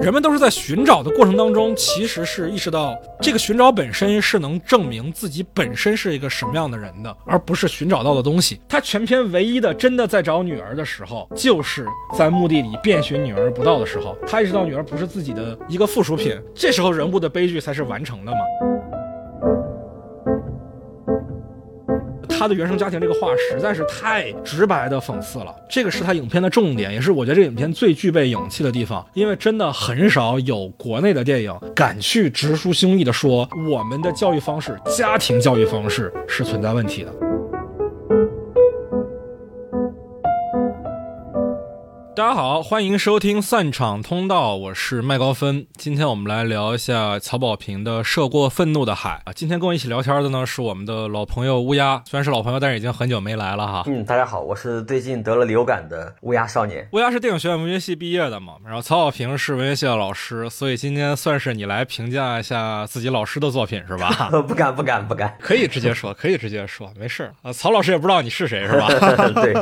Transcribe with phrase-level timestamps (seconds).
[0.00, 8.60] 人们都是在寻找的过程当中，其实是意识到这个寻找本身是能证明自己本身是一个什么样的人的，而不是寻找到的东西。
[8.68, 11.84] 他全篇唯一的真的在找女儿的时候，就是
[12.16, 18.38] 在墓地里遍寻女儿不到的时候，他意识到女儿不是自己的一个附属品，这时候人物的悲剧才是完成的嘛。
[22.38, 37.27] 他的原生家庭这个话实在是太直白的讽刺了，这个是他影片的重点，也是我觉得这个影片最具备勇气的地方，因为真的很少有国内的电影敢去直抒胸臆的说我们的教育方式、家庭教育方式是存在问题的。
[42.18, 45.64] 大家好，欢迎收听散场通道，我是麦高芬。
[45.76, 49.32] 今天我们来聊一下曹保平的《涉过愤怒的海》啊。
[49.32, 53.84] 今天跟我一起聊天的呢是我们的老朋友乌鸦，虽然是老朋友，但是已经很久没来了哈。
[53.86, 56.88] 嗯，大家好，我是最近得了流感的乌鸦少年。
[56.90, 64.28] 乌鸦是电影学院文学系毕业的嘛，然后曹保平是文学系的老师，所以今天算是你来评价一下自己老师的作品是吧？
[64.44, 65.32] 不敢，不敢，不敢。
[65.40, 67.52] 可以直接说，可以直接说，没事啊。
[67.52, 68.88] 曹老师也不知道你是谁是吧？
[69.40, 69.54] 对。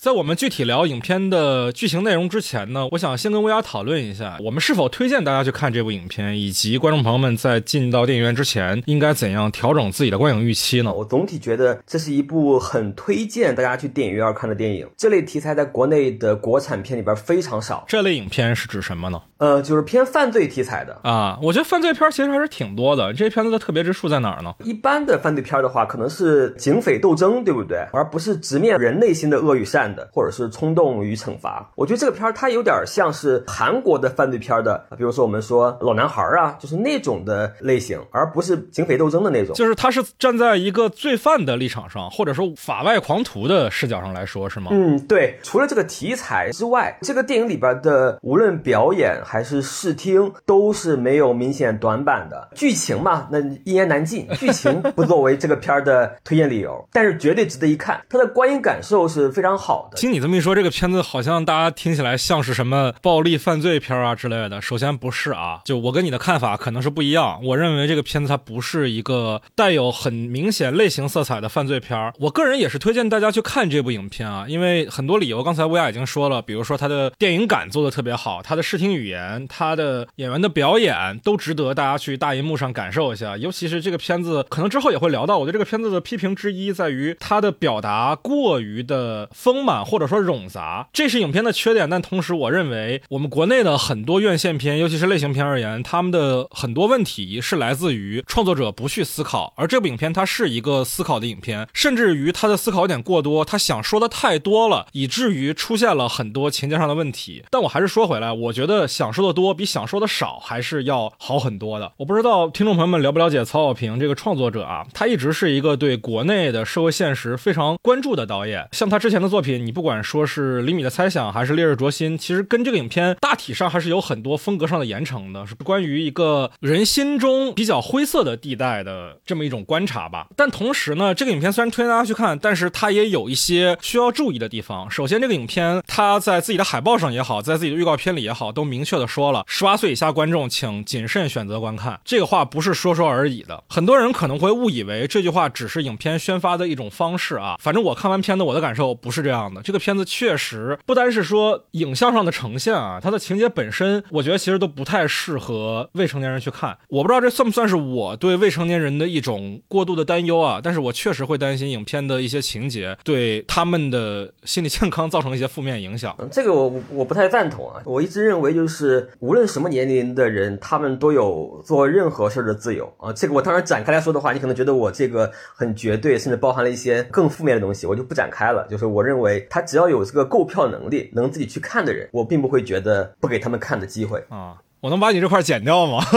[0.00, 10.92] 在我们具体聊影片的剧情内容之前呢，我想先跟乌鸦讨论一下，我们是否推荐大家去看这部影片，以及观众朋友们在进到电影院之前应该怎样调整自己的观影预期呢？
[10.92, 14.88] 我总体觉得这是一部很推荐大家去电影院看的电影。
[14.96, 17.84] 这类题材在国内的国产片里边非常少。
[17.88, 19.20] 这类影片是指什么呢？
[19.38, 21.38] 呃，就是偏犯罪题材的啊。
[21.42, 23.12] 我觉得犯罪片其实还是挺多的。
[23.12, 24.54] 这些片子的特别之处在哪儿呢？
[24.64, 27.78] 一般的犯罪片的话，可能是警匪斗争，对不对？
[27.92, 29.88] 而不是直面人内心的恶与善。
[29.88, 39.54] 的，或者是冲动与惩罚，我觉得这个片儿它有点像是韩国的犯罪片的，比如说我们说老男孩啊，就是那种的类型，而不是警匪斗争的那种。
[39.54, 44.72] 就是他是站在一个罪犯的立场上，或者说法外狂徒的视角上来说，是吗？
[44.72, 45.38] 嗯，对。
[45.42, 52.48] 除了这个题材之外，这个电影里边的无论表演还是视听都是没有明显短板的。
[52.54, 59.98] 剧情嘛，那一言难尽，剧情不作为这个片儿的推荐理由，但是绝对值得一看，它的观影感受是非常好的。
[59.98, 64.62] 听你这么一说，这个片子好像大家听起来像是什么暴力犯罪片啊之类的。
[64.62, 67.38] 首先不是啊，就我跟你的看法可能是不一样。
[67.44, 72.12] 我认为这个片子它不是一个带有很明显类型色彩的犯罪片。
[72.18, 79.17] 我个人也是推荐大家去看这部影片啊，因为很多理由，刚才乌鸦已经说了，比如说它的电影感做的特别好，它的视听语言，
[79.48, 83.36] 他的演员的表演都值得大家去大银幕上感受一下。
[83.36, 89.58] 尤其是这个片子，可能之后也会聊到，我对这个片子的批评之一在于它的表达过于的丰。
[89.58, 91.90] 满或者说冗杂，这是影片的缺点。
[91.90, 99.52] 但同时，我认为我们国内的很多院线片，尤其是类型片而言，他们的很多问题是来自于创作者不去思考。
[99.56, 107.44] 而这部影片它是一个思考的影片，甚至于它的思考有点过多，他想说的太多了，以至于出现了很多情节上的问题。
[107.50, 111.92] 但我还是说回来，我觉得想说的多比想说的少还是要好很多的。
[111.96, 114.86] 我不知道听众朋友们了不了解曹保平这个创作者啊？
[114.94, 119.64] 他一直是一个对国内的社会现实非常关注的导演，像他之前的作品。
[119.64, 130.26] 你不管说是厘米的猜想，还是烈日灼心，其实跟这个影片大体上还是有很多风格上的严惩的，是关于一个人心中比较灰色的地带的这么一种观察吧。
[130.36, 134.90] 但同时呢，这个影片虽然推荐大家去看，但是它也有一些需要注意的地方。
[134.90, 142.00] 首先，这个影片它在自己的海报上也好，在自己的预告片里也好，都明确的说了，十八岁以下观众请谨慎选择观看。
[142.04, 147.56] 这个话不是说说而已的，很多人可能会误以为这句话只是影片宣发的一种方式啊。
[147.60, 149.62] 反正我看完片子，我的感受不是这样的。
[149.62, 156.76] 这个片子确实不单是说影像上的呈现啊，它的情节本身，我觉得其实都不太适合未成年人去看。
[156.88, 160.60] 我不知道这算不算是我对未成年人的一种过度的担忧啊？
[160.62, 166.16] 但是我确实会担心影片的一些情节对他们的心理健康造成一些负面影响。
[166.30, 167.82] 这个我我不太赞同啊！
[167.84, 168.87] 我一直认为就是
[169.20, 173.12] 无论什么年龄的人，他们都有做任何事儿的自由啊。
[173.12, 178.66] 这个我当然展开来说的话，你可能觉得我这个很绝对，甚至包含了一些更负面的东西，我就不展开了。
[178.68, 179.28] 就是我认为。
[179.50, 184.56] 他只要有这个购票能力，能自己去看的人，我并不会觉得不给他们看的机会啊。
[184.80, 186.04] 我能把你这块剪掉吗？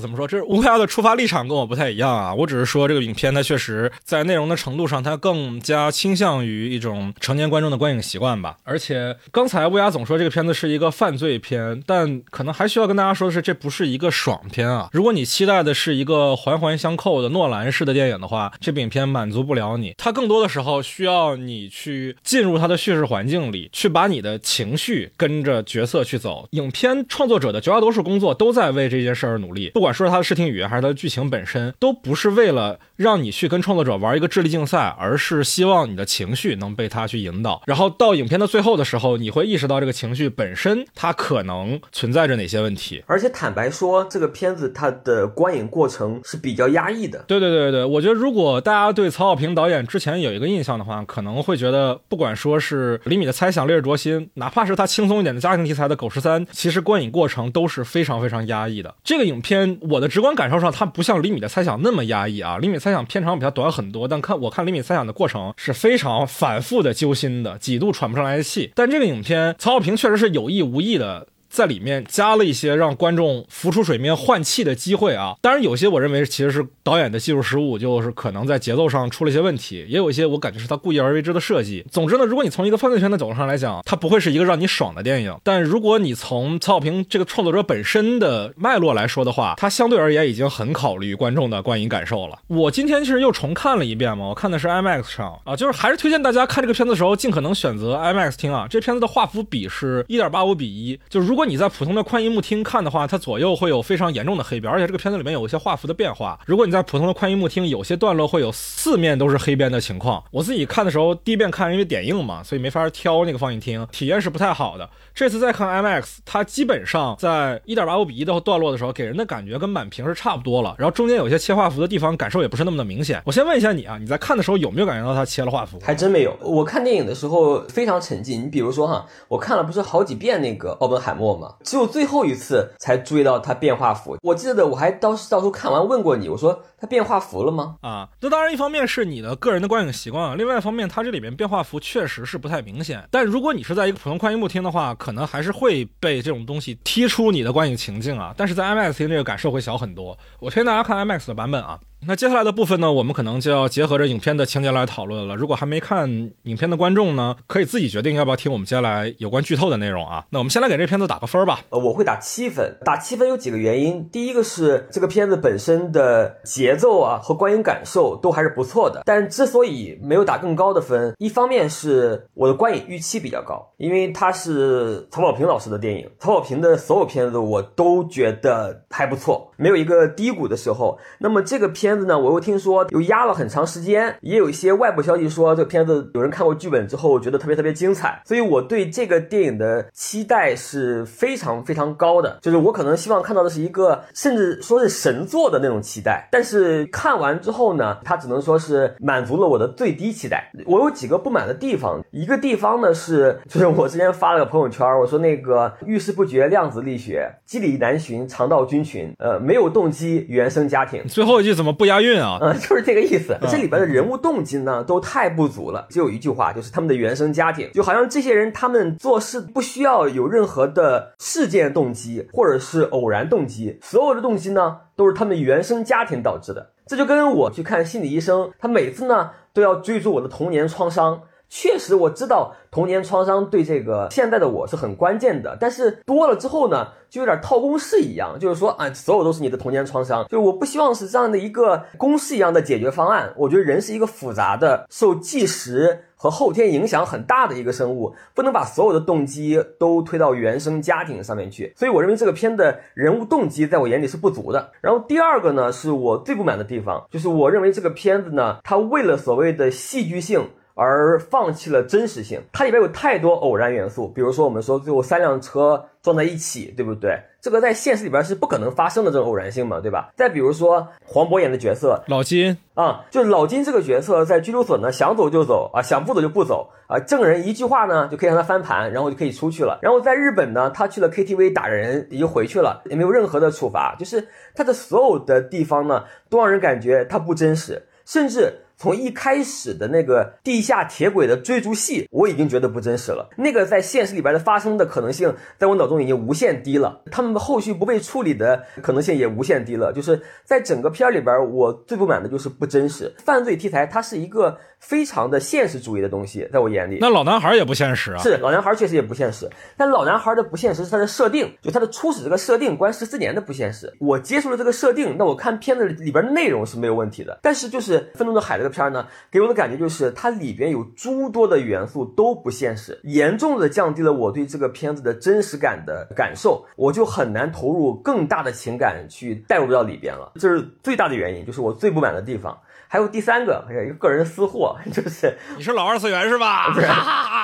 [0.00, 0.26] 怎么说？
[0.26, 2.34] 这是乌鸦的出发立场跟我不太一样啊！
[2.34, 8.56] 我只是说这个影片它确实在内容的程度上，它更加倾向于一种成年观众的观影习惯吧。
[8.64, 14.88] 而且刚才乌鸦总说这个片子是一个犯罪片，但可能还需要跟大家说的是，这不是一个爽片啊！
[14.92, 19.94] 如果你期待的是一个环环相扣的诺兰式的电影的话，这部影片满足不了你。
[19.98, 26.04] 它更多的时候需要你去进入它的叙事环境里，去把你的情绪跟着角色。
[26.10, 26.48] 去走。
[26.50, 37.62] 影片创作者的绝大多数工作都在为这件事儿努力，不管说是他的视听语言还是他的剧情本身，都不是为了让你去跟创作者玩一个智力竞赛，而是希望你的情绪能被他去引导。
[37.66, 43.02] 然后到影片的最后的时候，你会意识到这个情绪本身它可能存在着哪些问题。
[43.06, 47.24] 而且坦白说，这个片子它的观影过程是比较压抑的。
[47.28, 58.94] 对对对对，我觉得如果大家对曹小平导演之前有一个印象的话，可能会觉得，不管说是《厘米的猜想》《烈日灼心》，哪怕是他轻松一点的家庭题材的《狗十三》，其实观影过程都是非常非常压抑的。
[59.04, 68.72] 这个影片，我的直观感受上，它不像《厘米的猜想》那么压抑啊，《厘米猜想》片长比它短很多，但看我看《厘米猜想》的过程是非常反复的揪心的，几度喘不上来的气。
[68.74, 71.26] 但这个影片，曹小平确实是有意无意的。
[71.50, 81.84] 在里面加了一些让观众浮出水面换气的机会啊，当然有些我认为其实是导演的技术失误，就是可能在节奏上出了一些问题，也有一些我感觉是他故意而为之的设计。
[81.90, 85.36] 总之呢，如果你从一个犯罪片的角度上来讲，它不会是一个让你爽的电影。
[85.42, 92.38] 但如果你从曹保平这个创作者本身的脉络来说的话，他相对而言已经很考虑观众的观影感受了。
[92.46, 98.66] 我今天其实又重看了一遍嘛，我看的是 IMAX 上啊，就是还是推荐大家看这个片子的时候尽可能选择 IMAX 厅啊。
[98.70, 106.38] 这片子的画幅比是一点八五比一，就如果如果你在普通的宽银幕厅看的话，它左右会有非常严重的黑边，而且这个片子里面有一些画幅的变化。
[106.44, 110.22] 如果你在普通的宽银幕厅，有些段落会有四面都是黑边的情况。
[110.30, 114.86] 我自己看的时候，第一遍看因为点映嘛，所以没法挑那个放映厅，体验是不太好的。
[115.14, 120.74] 这次再看 IMAX，它基本上在一点八五比一的段落的时候，给人的感觉跟满屏是差不多了。
[120.76, 123.22] 然后中间有些切画幅的地方，感受也不是那么的明显。
[123.24, 125.80] 我先问一下你啊，你在看的时候有没有感觉到它切了画幅？
[125.82, 126.36] 还真没有。
[126.42, 128.42] 我看电影的时候非常沉浸。
[128.42, 134.16] 你比如说哈，我看了不是好几遍那个奥本海默嘛，只有最后一次才注意到它变化幅。
[134.22, 137.76] 我记得我还当时到时候看完问过你，我说它变化幅了吗？
[137.82, 143.06] 啊，这当然一方面是你的个人的观影习惯啊，另外一方面它这里面变化幅确实是不太明显。
[143.10, 148.34] 但如果你是在一个普通宽银幕厅的话，可能还是会被这种东西踢出你的观影情境啊。
[148.36, 150.16] 但是在 IMAX 厅这个感受会小很多。
[150.38, 151.78] 我推荐大家看 IMAX 的版本啊。
[152.06, 155.36] 那接下来的部分呢，我们可能就要结合着影片的情节来讨论了。
[155.36, 156.08] 如果还没看
[156.44, 160.24] 影片的观众呢，可以自己决定要不要听我们接下来有关剧透的内容啊。
[160.30, 161.60] 那我们先来给这片子打个分吧。
[161.68, 162.74] 呃，我会打七分。
[162.86, 169.02] 打七分有几个原因，第一个是这个片子本身的节奏啊和观影感受都还是不错的。
[169.04, 180.98] 但之所以没有打更高的分，一方面是我的观影预期比较高，因为它是曹保平老师的电影，曹保平的所有片子我都觉得还不错，没有一个低谷的时候。
[181.18, 181.90] 那么这个片。
[181.90, 196.28] 子呢，我又听说又压了很长时间，也有一些外部消息说这个片子有人看过剧本之后觉得特别特别精彩，所以我对这个电影的期待是非常非常高的，就是我可能希望看到的是一个甚至说是神作的那种期待。
[196.30, 200.50] 但是看完之后呢，它只能说是满足了我的最低期待。
[200.64, 211.72] 我有几个不满的地方，一个地方呢是就是我之前发了个朋友圈，我说那个遇事不决量子力学，机理难寻肠道菌群，呃，没有动机原生家庭，最后一句怎么？
[211.72, 213.36] 不押韵啊，嗯， 就是这个意思。
[213.50, 215.88] 这里边的人物动机呢，都太不足了。
[215.90, 226.70] 只有一句话，就是他们的原生家庭，就好像这些人他们做事不需要有任何的事件动机或者是偶然动机，所有的动机呢，都是他们原生家庭导致的。
[226.86, 231.22] 这就跟我去看心理医生，他每次呢都要追逐我的童年创伤。
[231.50, 243.32] 确实，我知道童年创伤对这个现在的我是很关键的，但是多了之后呢，就有点套公式一样，就是说啊，所有都是你的童年创伤，就我不希望是这样的一个公式一样的解决方案。
[243.36, 251.72] 我觉得人是一个复杂的、受计时和后天影响很大的一个生物，不能把所有的动机都推到原生家庭上面去。
[251.76, 254.70] 所以我认为这个片的人物动机在我眼里是不足的。
[254.80, 260.48] 然后第二个呢，是我最不满的地方，就是我认为这个片子呢，它为了所谓的戏剧性。
[260.74, 267.20] 而放弃了真实性，它里边有太多偶然元素，比如说我们说最后三辆车撞在一起，对不对？
[267.40, 270.10] 这个在现实里边是不可能发生的这种偶然性嘛，对吧？
[270.14, 279.78] 再比如说黄渤演的角色老金啊，就是老金这个角色在拘留所呢，想走就走啊，想不走就不走啊，证人一句话呢就可以让他翻盘，然后就可以出去了。
[279.80, 288.52] 然后在日本呢，他去了 KTV 打人，也就回去了，也没有任何的处罚，就是他的所有的地方呢，都让人感觉他不真实，甚至。
[288.80, 293.28] 从一开始的那个地下铁轨的追逐戏，我已经觉得不真实了。
[293.36, 297.02] 那个在现实里边的发生的可能性，在我脑中已经无限低了。
[297.10, 299.92] 他们后续不被处理的可能性也无限低了。
[299.92, 303.14] 就是在整个片儿里边，我最不满的就是不真实。
[303.18, 306.98] 犯罪题材它是一个非常的现实主义的东西，在我眼里。
[307.00, 308.18] 那老男孩也不现实啊。
[308.18, 313.92] 是老男孩确实也不现实，但老男孩的不现实是他的设定，就他的初始这个设定，关十四年的不现实。
[314.00, 317.38] 我接受了这个设定，那我看片子里边的内容是没有问题的。
[317.42, 330.32] 但是就是《愤怒的海》这个片儿呢，给我的感觉就是它里边有诸多的元素都不现实，严重的降低了我对这个片子的真实感的感受，我就很难投入更大的情感去带入到里边了。
[330.36, 332.58] 这是最大的原因，就是我最不满的地方。
[332.92, 336.72] 还有第三个，一个个人私货， 就是你是老二次元是吧？
[336.74, 336.88] 不是，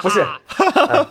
[0.02, 0.26] 不是。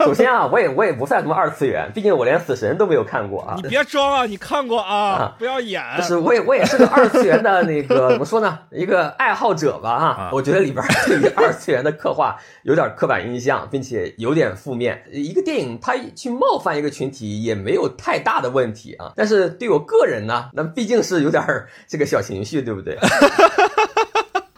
[0.04, 3.54] 首先啊，我也我也不算什么二次元，毕竟我连死神都没有看过啊。
[3.56, 5.34] 你别装啊，你看过啊？
[5.40, 5.82] 不要演。
[5.98, 8.60] 就是我也我也是个二次元的那个怎么说呢？
[8.76, 10.30] 一个爱好者吧啊。
[10.34, 15.02] 我觉得里边对于二次元的刻画有点刻板印象，并且有点负面。
[15.14, 19.14] 一个电影它去冒犯一个群体也没有太大的问题啊。
[19.16, 21.42] 但是对我个人呢，那毕竟是有点
[21.88, 22.98] 这个小情绪，对不对？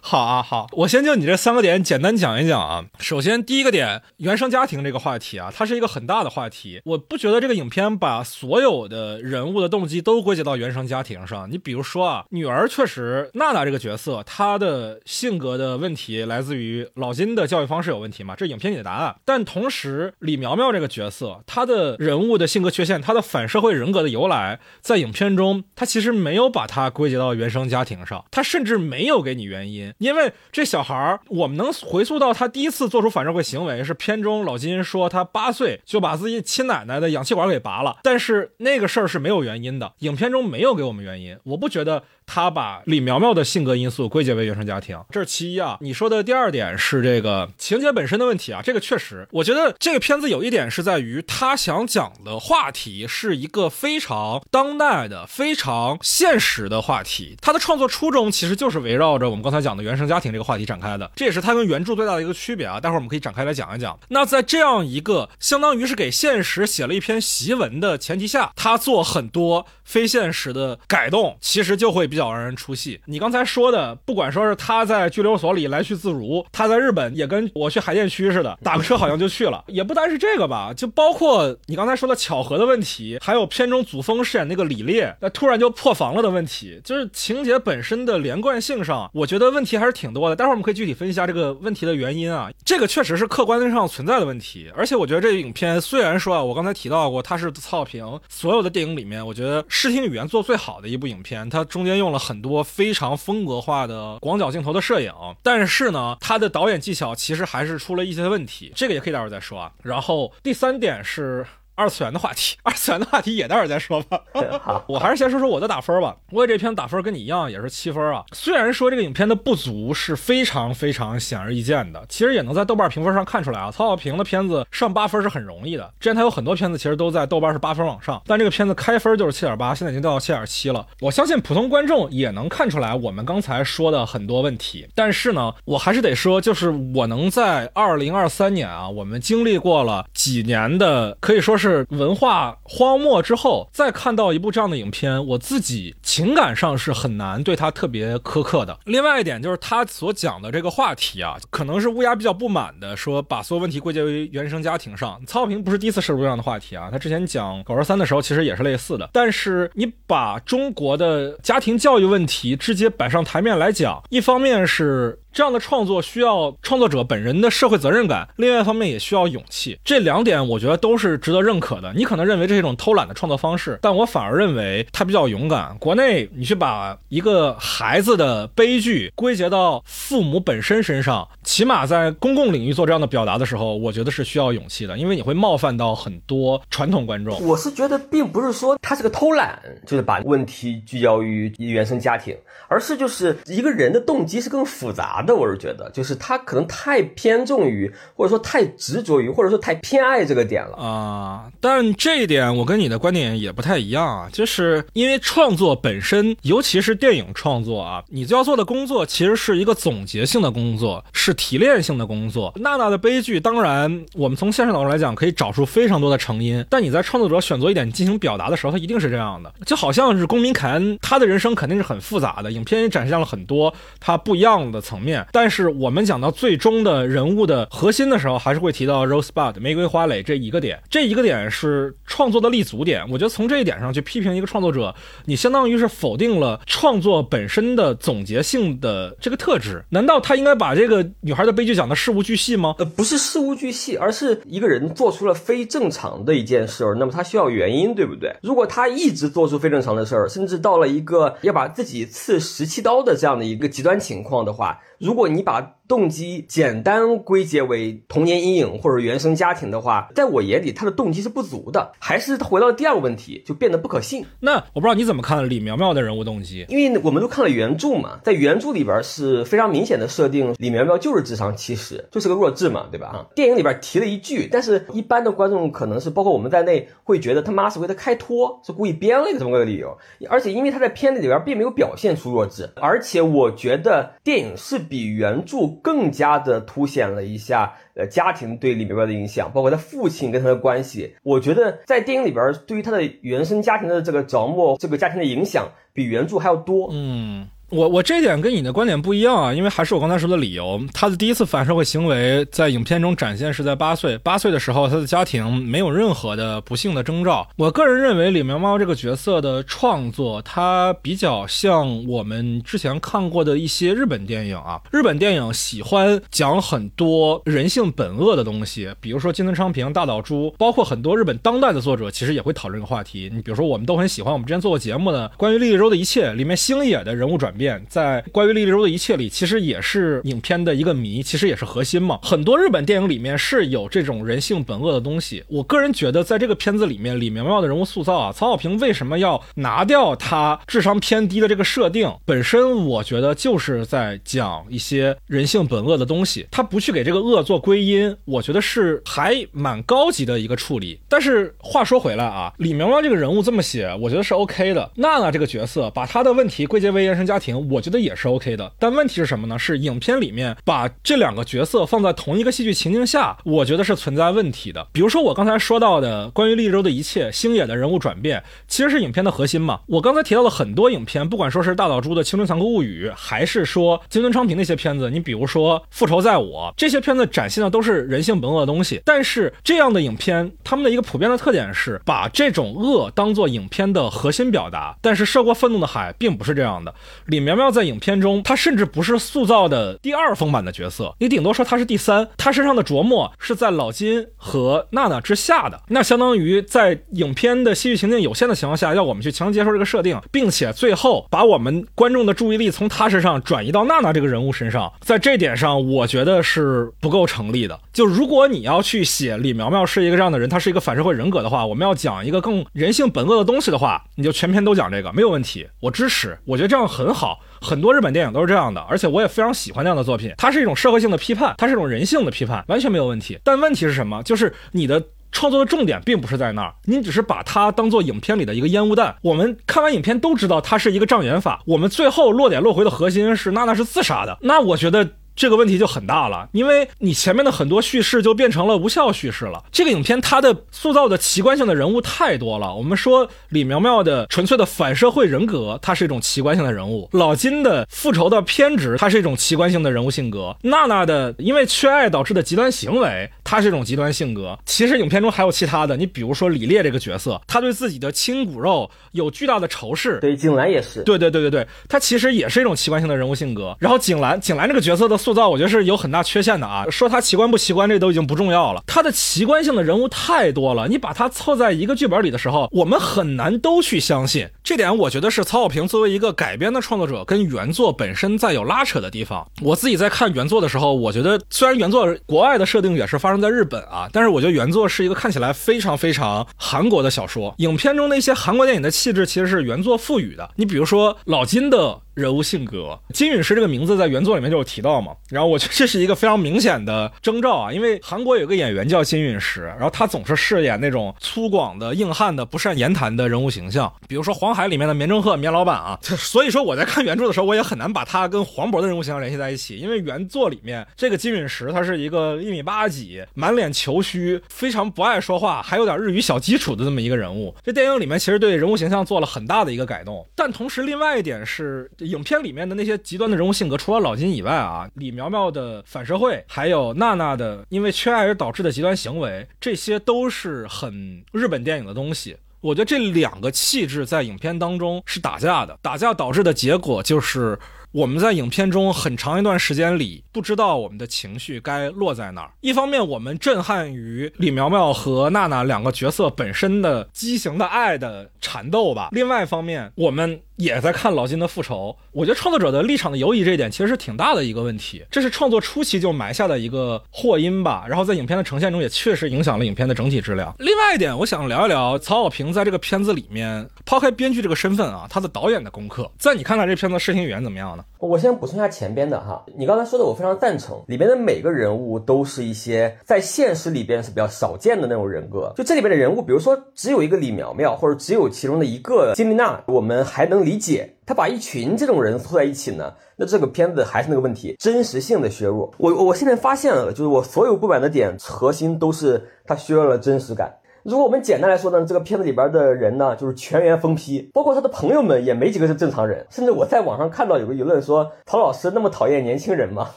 [0.10, 2.86] 好啊，好，我先就你这三个点简单讲一讲啊。
[2.98, 6.82] 首先，第一个点，原生家庭这个话题啊，它是一个很大的话题。
[6.86, 11.52] 我不觉得这个影片把所有的人物的动机都归结到原生家庭上。
[11.52, 19.14] 你比如说啊，女儿确实，娜娜这个角色，她的性格的问题来自于老金的教育方式有问题嘛，这影片里的答案。
[19.26, 29.94] 但同时，李苗苗这个角色，她的人物的性格缺陷，她的反社会人格的由来，在影片中，她其实没有把它归结到原生家庭上，她甚至没有给你原因。
[29.98, 42.04] 因为这小孩儿，我们能回溯到他第一次做出反社会行为是片中老金说他八岁就把自己亲奶奶的氧气管给拔了，但是那个事儿是没有原因的，影片中没有给我们原因，我不觉得。
[42.28, 45.78] 他把李苗苗的性格因素归结为原生家庭，这是其一啊。
[45.80, 57.38] 你说的第二点是这个情节本身的问题啊，这个确实，我觉得这个片子有一点是在于他想讲的话题是一个非常当代的、非常现实的话题。
[57.42, 62.78] 他的创作初衷其实就是围绕着我们刚才讲的原生家庭这个话题展开的，这也是他跟原著最大的一个区别啊。
[62.78, 63.98] 待会儿我们可以展开来讲一讲。
[64.10, 72.17] 那在这样一个相当于是给现实写了一篇檄文的前提下，他做很多非现实的改动，其实就会比。
[72.18, 73.00] 比较让人出戏。
[73.06, 79.64] 你刚才说的，不管说是他在拘留所里来去自如，他在日本也跟我去海淀区似的，打个车好像就去了。
[79.68, 90.36] 也不单是这个吧，就包括你刚才说的巧合的问题，还有片中祖峰饰演那个李烈，那突然就破防了的问题，就是情节本身的连贯性上，我觉得问题还是挺多的。
[90.36, 92.50] 待会儿我们可以具体分析一下这个问题的原因啊。
[92.66, 102.07] 这个确实是客观上存在的问题，而且我觉得这个影片虽然说啊，我刚才提到过，它是曹平所有的电影里面，我觉得视听语言做最好的一部影片，它中间用。
[102.08, 105.12] 用了很多非常风格化的广角镜头的摄影，
[105.44, 109.72] 但是呢，他的导演技巧其实还是出了一些问题，这个也可以待会儿再说啊。
[109.84, 111.46] 然后第三点是。
[111.78, 114.20] 二次元的话题，二次元的话题也待会儿再说吧。
[114.64, 116.18] 好， 我还是先说说我的打分吧。
[116.32, 118.24] 我给这片打分跟你一样，也是七分啊。
[118.34, 123.70] 虽然说这个影片的不足是非常非常显而易见的，其实也能在豆瓣评分上看出来啊。
[123.70, 130.84] 曹小平的片子上八分是很容易的，之前他有很多片子其实都在豆瓣是八分往上，但这个片子开分就是七点八，现在已经掉到七点七了。
[131.00, 141.67] 我相信普通观众也能看出来我们刚才说的很多问题，但是呢，我还是得说，就是我能在二零二三年啊，我们经历过了几年的可以说是。
[141.68, 148.80] 是文化荒漠之后，再看到一部这样的影片，我自己情感上是很难对他特别苛刻的。
[148.86, 155.22] 另外一点就是他所讲的这个话题啊，可能是乌鸦比较不满的，说把所有问题归结为原生家庭上。
[155.28, 159.10] 曹平不是第一次涉入这样的话题啊，他之前讲《狗儿三》的时候其实也是类似的。
[159.12, 165.20] 但是你把中国的家庭教育问题直接摆上台面来讲，一方面是。
[165.38, 169.78] 这样的创作需要创作者本人的社会责任感，另外一方面也需要勇气。
[169.84, 171.94] 这两点我觉得都是值得认可的。
[171.96, 175.78] 你可能认为这是一种偷懒的创作方式，但我反而认为他比较勇敢。
[175.78, 187.40] 国内你去把一个孩子的悲剧归结到父母本身身上，起码在公共领域做这样的表达的时候，我觉得是需要勇气的，因为你会冒犯到很多传统观众。
[187.46, 192.36] 我是觉得并不是说他是个偷懒，就是把问题聚焦于原生家庭，
[192.68, 195.27] 而是就是一个人的动机是更复杂的。
[195.28, 201.52] 那我是觉得，就是他可能太偏重于，或者说太执着于，或者说太偏爱这个点了啊。
[201.60, 212.54] 但这一点我跟你的观点也不太一样啊，就是因为创作本身，尤其是电影创作啊，你就要做的工作其实是一个总结性的工作，是提炼性的工作。
[212.56, 225.07] 娜娜的悲剧，当然我们从现实角度来讲，可以找出非常多的成因，但你在创作者选择一点进行表达的时候，他一定是这样的，就好像是公民凯恩，他的人生肯定是很复杂的，影片也展现了很多他不一样的层面。
[225.08, 225.26] 面。
[225.32, 233.06] 但是我们讲到最终的人物的核心的时候，还是会提到 Rosebud 玫瑰花蕾这一个点，这一个点是创作的立足点。
[233.10, 234.94] 我觉得从这一点上去批评一个创作者，
[235.26, 239.84] 你相当于是否定了创作本身的总结性的这个特质。
[239.92, 242.76] 难道他应该把这个女孩的悲剧讲的事无巨细吗？
[242.80, 248.36] 呃，不是事无巨细，而是一个人做出了非正常的一件事儿，那么他需要原因，对不对？
[248.42, 264.26] 如果他一直做出非正常的事儿，甚至到了一个要把自己刺十七刀的这样的一个极端情况的话，如果你把动机简单归结为童年阴影或者原生家庭的话，在我眼里，他的动机是不足的，还是回到第二个问题，就变得不可信。
[264.40, 273.08] 那我不知道你怎么看李苗苗的人物动机，因为我们都看了原著嘛，在原著里边是非常明显的设定，李苗苗就是智商七十，就是个弱智嘛，对吧？
[273.08, 279.98] 啊，电影里边提了一句，但是一般的观众可能是包括我们在内，会觉得他妈是为他开脱，是故意编了一个这么个理由。
[280.30, 286.58] 而且因为他在片子里边并没有表现出弱智，而且我觉得电影是比原著更加的。
[286.68, 291.16] 凸显了一下，呃，家庭对李苗苗的影响，包括他父亲跟他的关系。
[291.24, 296.90] 我觉得在电影里边，对于他的原生家庭的这个着墨，这个家庭的影响，比原著还要多。
[296.92, 297.48] 嗯。
[297.70, 307.46] 我我这点跟你的观点不一样啊，因为还是我刚才说的理由，他的第一次反社会行为在影片中展现是在八岁，八岁的时候他的家庭没有任何的不幸的征兆。
[307.58, 323.30] 我个人认为李苗苗这个角色的创作，它比较像我们之前看过的一些日本电影啊，日本电影喜欢讲很多人性本恶的东西，比如说金村昌平、大岛渚，包括很多日本当代的作者其实也会讨论这个话题。
[323.34, 327.54] 你比如说我们都很喜欢我们之前做过节目的关于莉莉周的一切里面星野的人物转。
[327.58, 332.20] 变在关于莉莉周的一切里，其实也是影片的一个谜，其实也是核心嘛。
[332.22, 335.44] 很多日本电影里面是有这种人性本恶的东西。
[335.48, 342.14] 我个人觉得，在这个片子里面，李苗苗的人物塑造啊，曹小平为什么要拿掉他智商偏低的这个设定？
[342.26, 351.00] 本身我觉得就是在讲一些人性本恶的东西，他不去给这个恶做归因，我觉得是还蛮高级的一个处理。
[351.10, 354.92] 但是话说回来啊，李苗苗这个人物这么写，我觉得是 OK 的。
[354.96, 357.47] 娜娜这个角色，把他的问题归结为原生家庭。
[357.54, 359.58] 我觉得也是 OK 的，但问题是什么呢？
[359.58, 364.88] 是影片里面把这两个角色放在同一个戏剧情境下，我觉得是存在问题的。
[364.92, 369.80] 比如说我刚才说到的关于利州的一切，星野的人物转变，其实是影片的核心嘛。
[369.88, 379.02] 我刚才提到了很多影片，不管说是大岛渚的《青春残酷物语》，还是说金村昌平那些片子，你比如说《复仇在我》，这些片子展现的都是人性本恶的东西。
[379.06, 384.98] 但是这样的影片，他们的一个普遍的特点是把这种恶当做影片的核心表达。
[385.02, 386.94] 但是《涉过愤怒的海》并不是这样的。
[387.38, 392.28] 李苗苗在影片中，她甚至不是塑造的第二丰满的角色，你顶多说她是第三。
[392.36, 407.80] 她身上的琢磨是在老金和娜娜之下的，那相当于在影片的戏剧情境有限的情况下，要我们去强接受这个设定，并且最后把我们观众的注意力从她身上转移到娜娜这个人物身上，在这点上，我觉得是不够成立的。
[407.94, 417.27] 就如果你要去写李苗苗是一个这样的人，她是一个反社会人格的话，我们要讲一个更人性本恶的东西的话，你就全篇都讲这个，没有问题，我支持，我觉得这样很好。
[417.62, 420.34] 很多日本电影都是这样的，而且我也非常喜欢那样的作品。
[420.38, 423.40] 它是一种社会性的批判，它是一种人性的批判，完全没有问题。
[423.44, 424.22] 但问题是什么？
[424.24, 429.16] 就是你的创作的重点并不是在那儿，你只是把它当做影片里的一个烟雾弹。
[429.22, 431.62] 我们看完影片都知道它是一个障眼法。
[431.66, 434.38] 我们最后落点落回的核心是娜娜是自杀的。
[434.42, 435.08] 那我觉得。
[435.38, 439.64] 这个问题就很大了，因为你前面的很多叙事就变成了无效叙事了。
[439.72, 442.74] 这个影片它的塑造的奇观性的人物太多了。
[442.74, 454.58] 我们说李苗苗的纯粹的反社会人格，它是一种奇观性的人物；老金的复仇的偏执，它是一种奇观性的人物性格；娜娜的因为缺爱导致的极端行为，它是一种极端性格。
[454.66, 460.18] 其实影片中还有其他的，你比如说李烈这个角色，他对自己的亲骨肉有巨大的仇视。
[460.20, 461.04] 对，景兰也是。
[461.04, 463.78] 对对对对对，他其实也是一种奇观性的人物性格。
[463.80, 465.16] 然后景兰，景兰这个角色的。
[465.28, 468.82] 塑造我觉得是有很大缺陷的啊，说他奇观不奇观，这都已经不重要了。
[468.88, 474.48] 他的奇观性的人物太多了，你把他凑在一个剧本里的时候，我们很难都去相信。
[474.64, 479.46] 这点我觉得是曹保平作为一个改编的创作者跟原作本身在有拉扯的地方。
[479.62, 487.54] 我自己在看原作的时候，我觉得虽然原作国外的设定也是发生在日本啊，但是我觉得原作是一个看起来非常非常韩国的小说。
[487.58, 490.50] 影片中那些韩国电影的气质其实是原作赋予的。
[490.56, 492.00] 你比如说老金的。
[492.18, 517.54] 人物性格，金陨石这个名字在原作里面就有提到嘛，然后我觉得这是一个非常明显的征兆啊，因为韩国有个演员叫金陨石，然后他总是饰演那种粗犷的、硬汉的、不善言谈的人物形象，比如说《黄海》里面的棉正鹤棉老板啊， 所以说我在看原著的时候，我也很难把他跟黄渤的人物形象联系在一起，因为原作里面这个金陨石他是一个一米八几、满脸球须、非常不爱说话，还有点日语小基础的这么一个人物。
[517.64, 521.88] 这电影里面其实对人物形象做了很大的一个改动，但同时另外一点是。
[522.08, 532.38] 影片里面的那些极端的人物性格，除了老金以外啊，李苗苗的反社会，还有娜娜的因为缺爱而导致的极端行为，这些都是很日本电影的东西。
[532.60, 537.58] 我觉得这两个气质在影片当中是打架的，打架导致的结果就是
[537.92, 542.52] 我们在影片中很长一段时间里不知道我们的情绪该落在哪儿。
[542.62, 550.42] 一方面，我们震撼于李苗苗和娜娜两个角色本身的畸形的爱的缠斗吧；另外一方面，我们。
[550.58, 557.86] 也在看老金的复仇，我觉得创作者的立场的犹疑这一点其实是挺大的一个问题，这是创作初期就埋下的一个祸因吧。
[557.88, 560.54] 然后在影片的呈现中也确实影响了影片的整体质量。
[560.60, 567.86] 另外一点，我想聊一聊曹保平在这个片子里面，抛开编剧这个身份啊，他的导演的功课，在你看来这片子视听语言怎么样呢？
[568.00, 575.54] 我先补充一下前边的哈，你刚才说的我非常赞成，里边的每个人物都是一些在现实里边是比较少见的那种人格。
[575.56, 580.48] 就这里边的人物，比如说只有一个李苗苗，或者只有其中的一个金丽娜，我们还能。
[580.48, 585.74] 理解他把一群这种人凑在一起呢，那这个片子还是那个问题，真实性的削弱。
[585.78, 590.56] 我我现在发现了，就是我所有不满的点核心都是它削弱了真实感。
[590.88, 596.26] 如果我们简单来说呢，这个片子里边的人呢，就是全员疯批，包括他的朋友们也没几个是正常人。
[596.30, 599.90] 甚至我在网上看到有个舆论说，陶老师那么讨厌年轻人吗？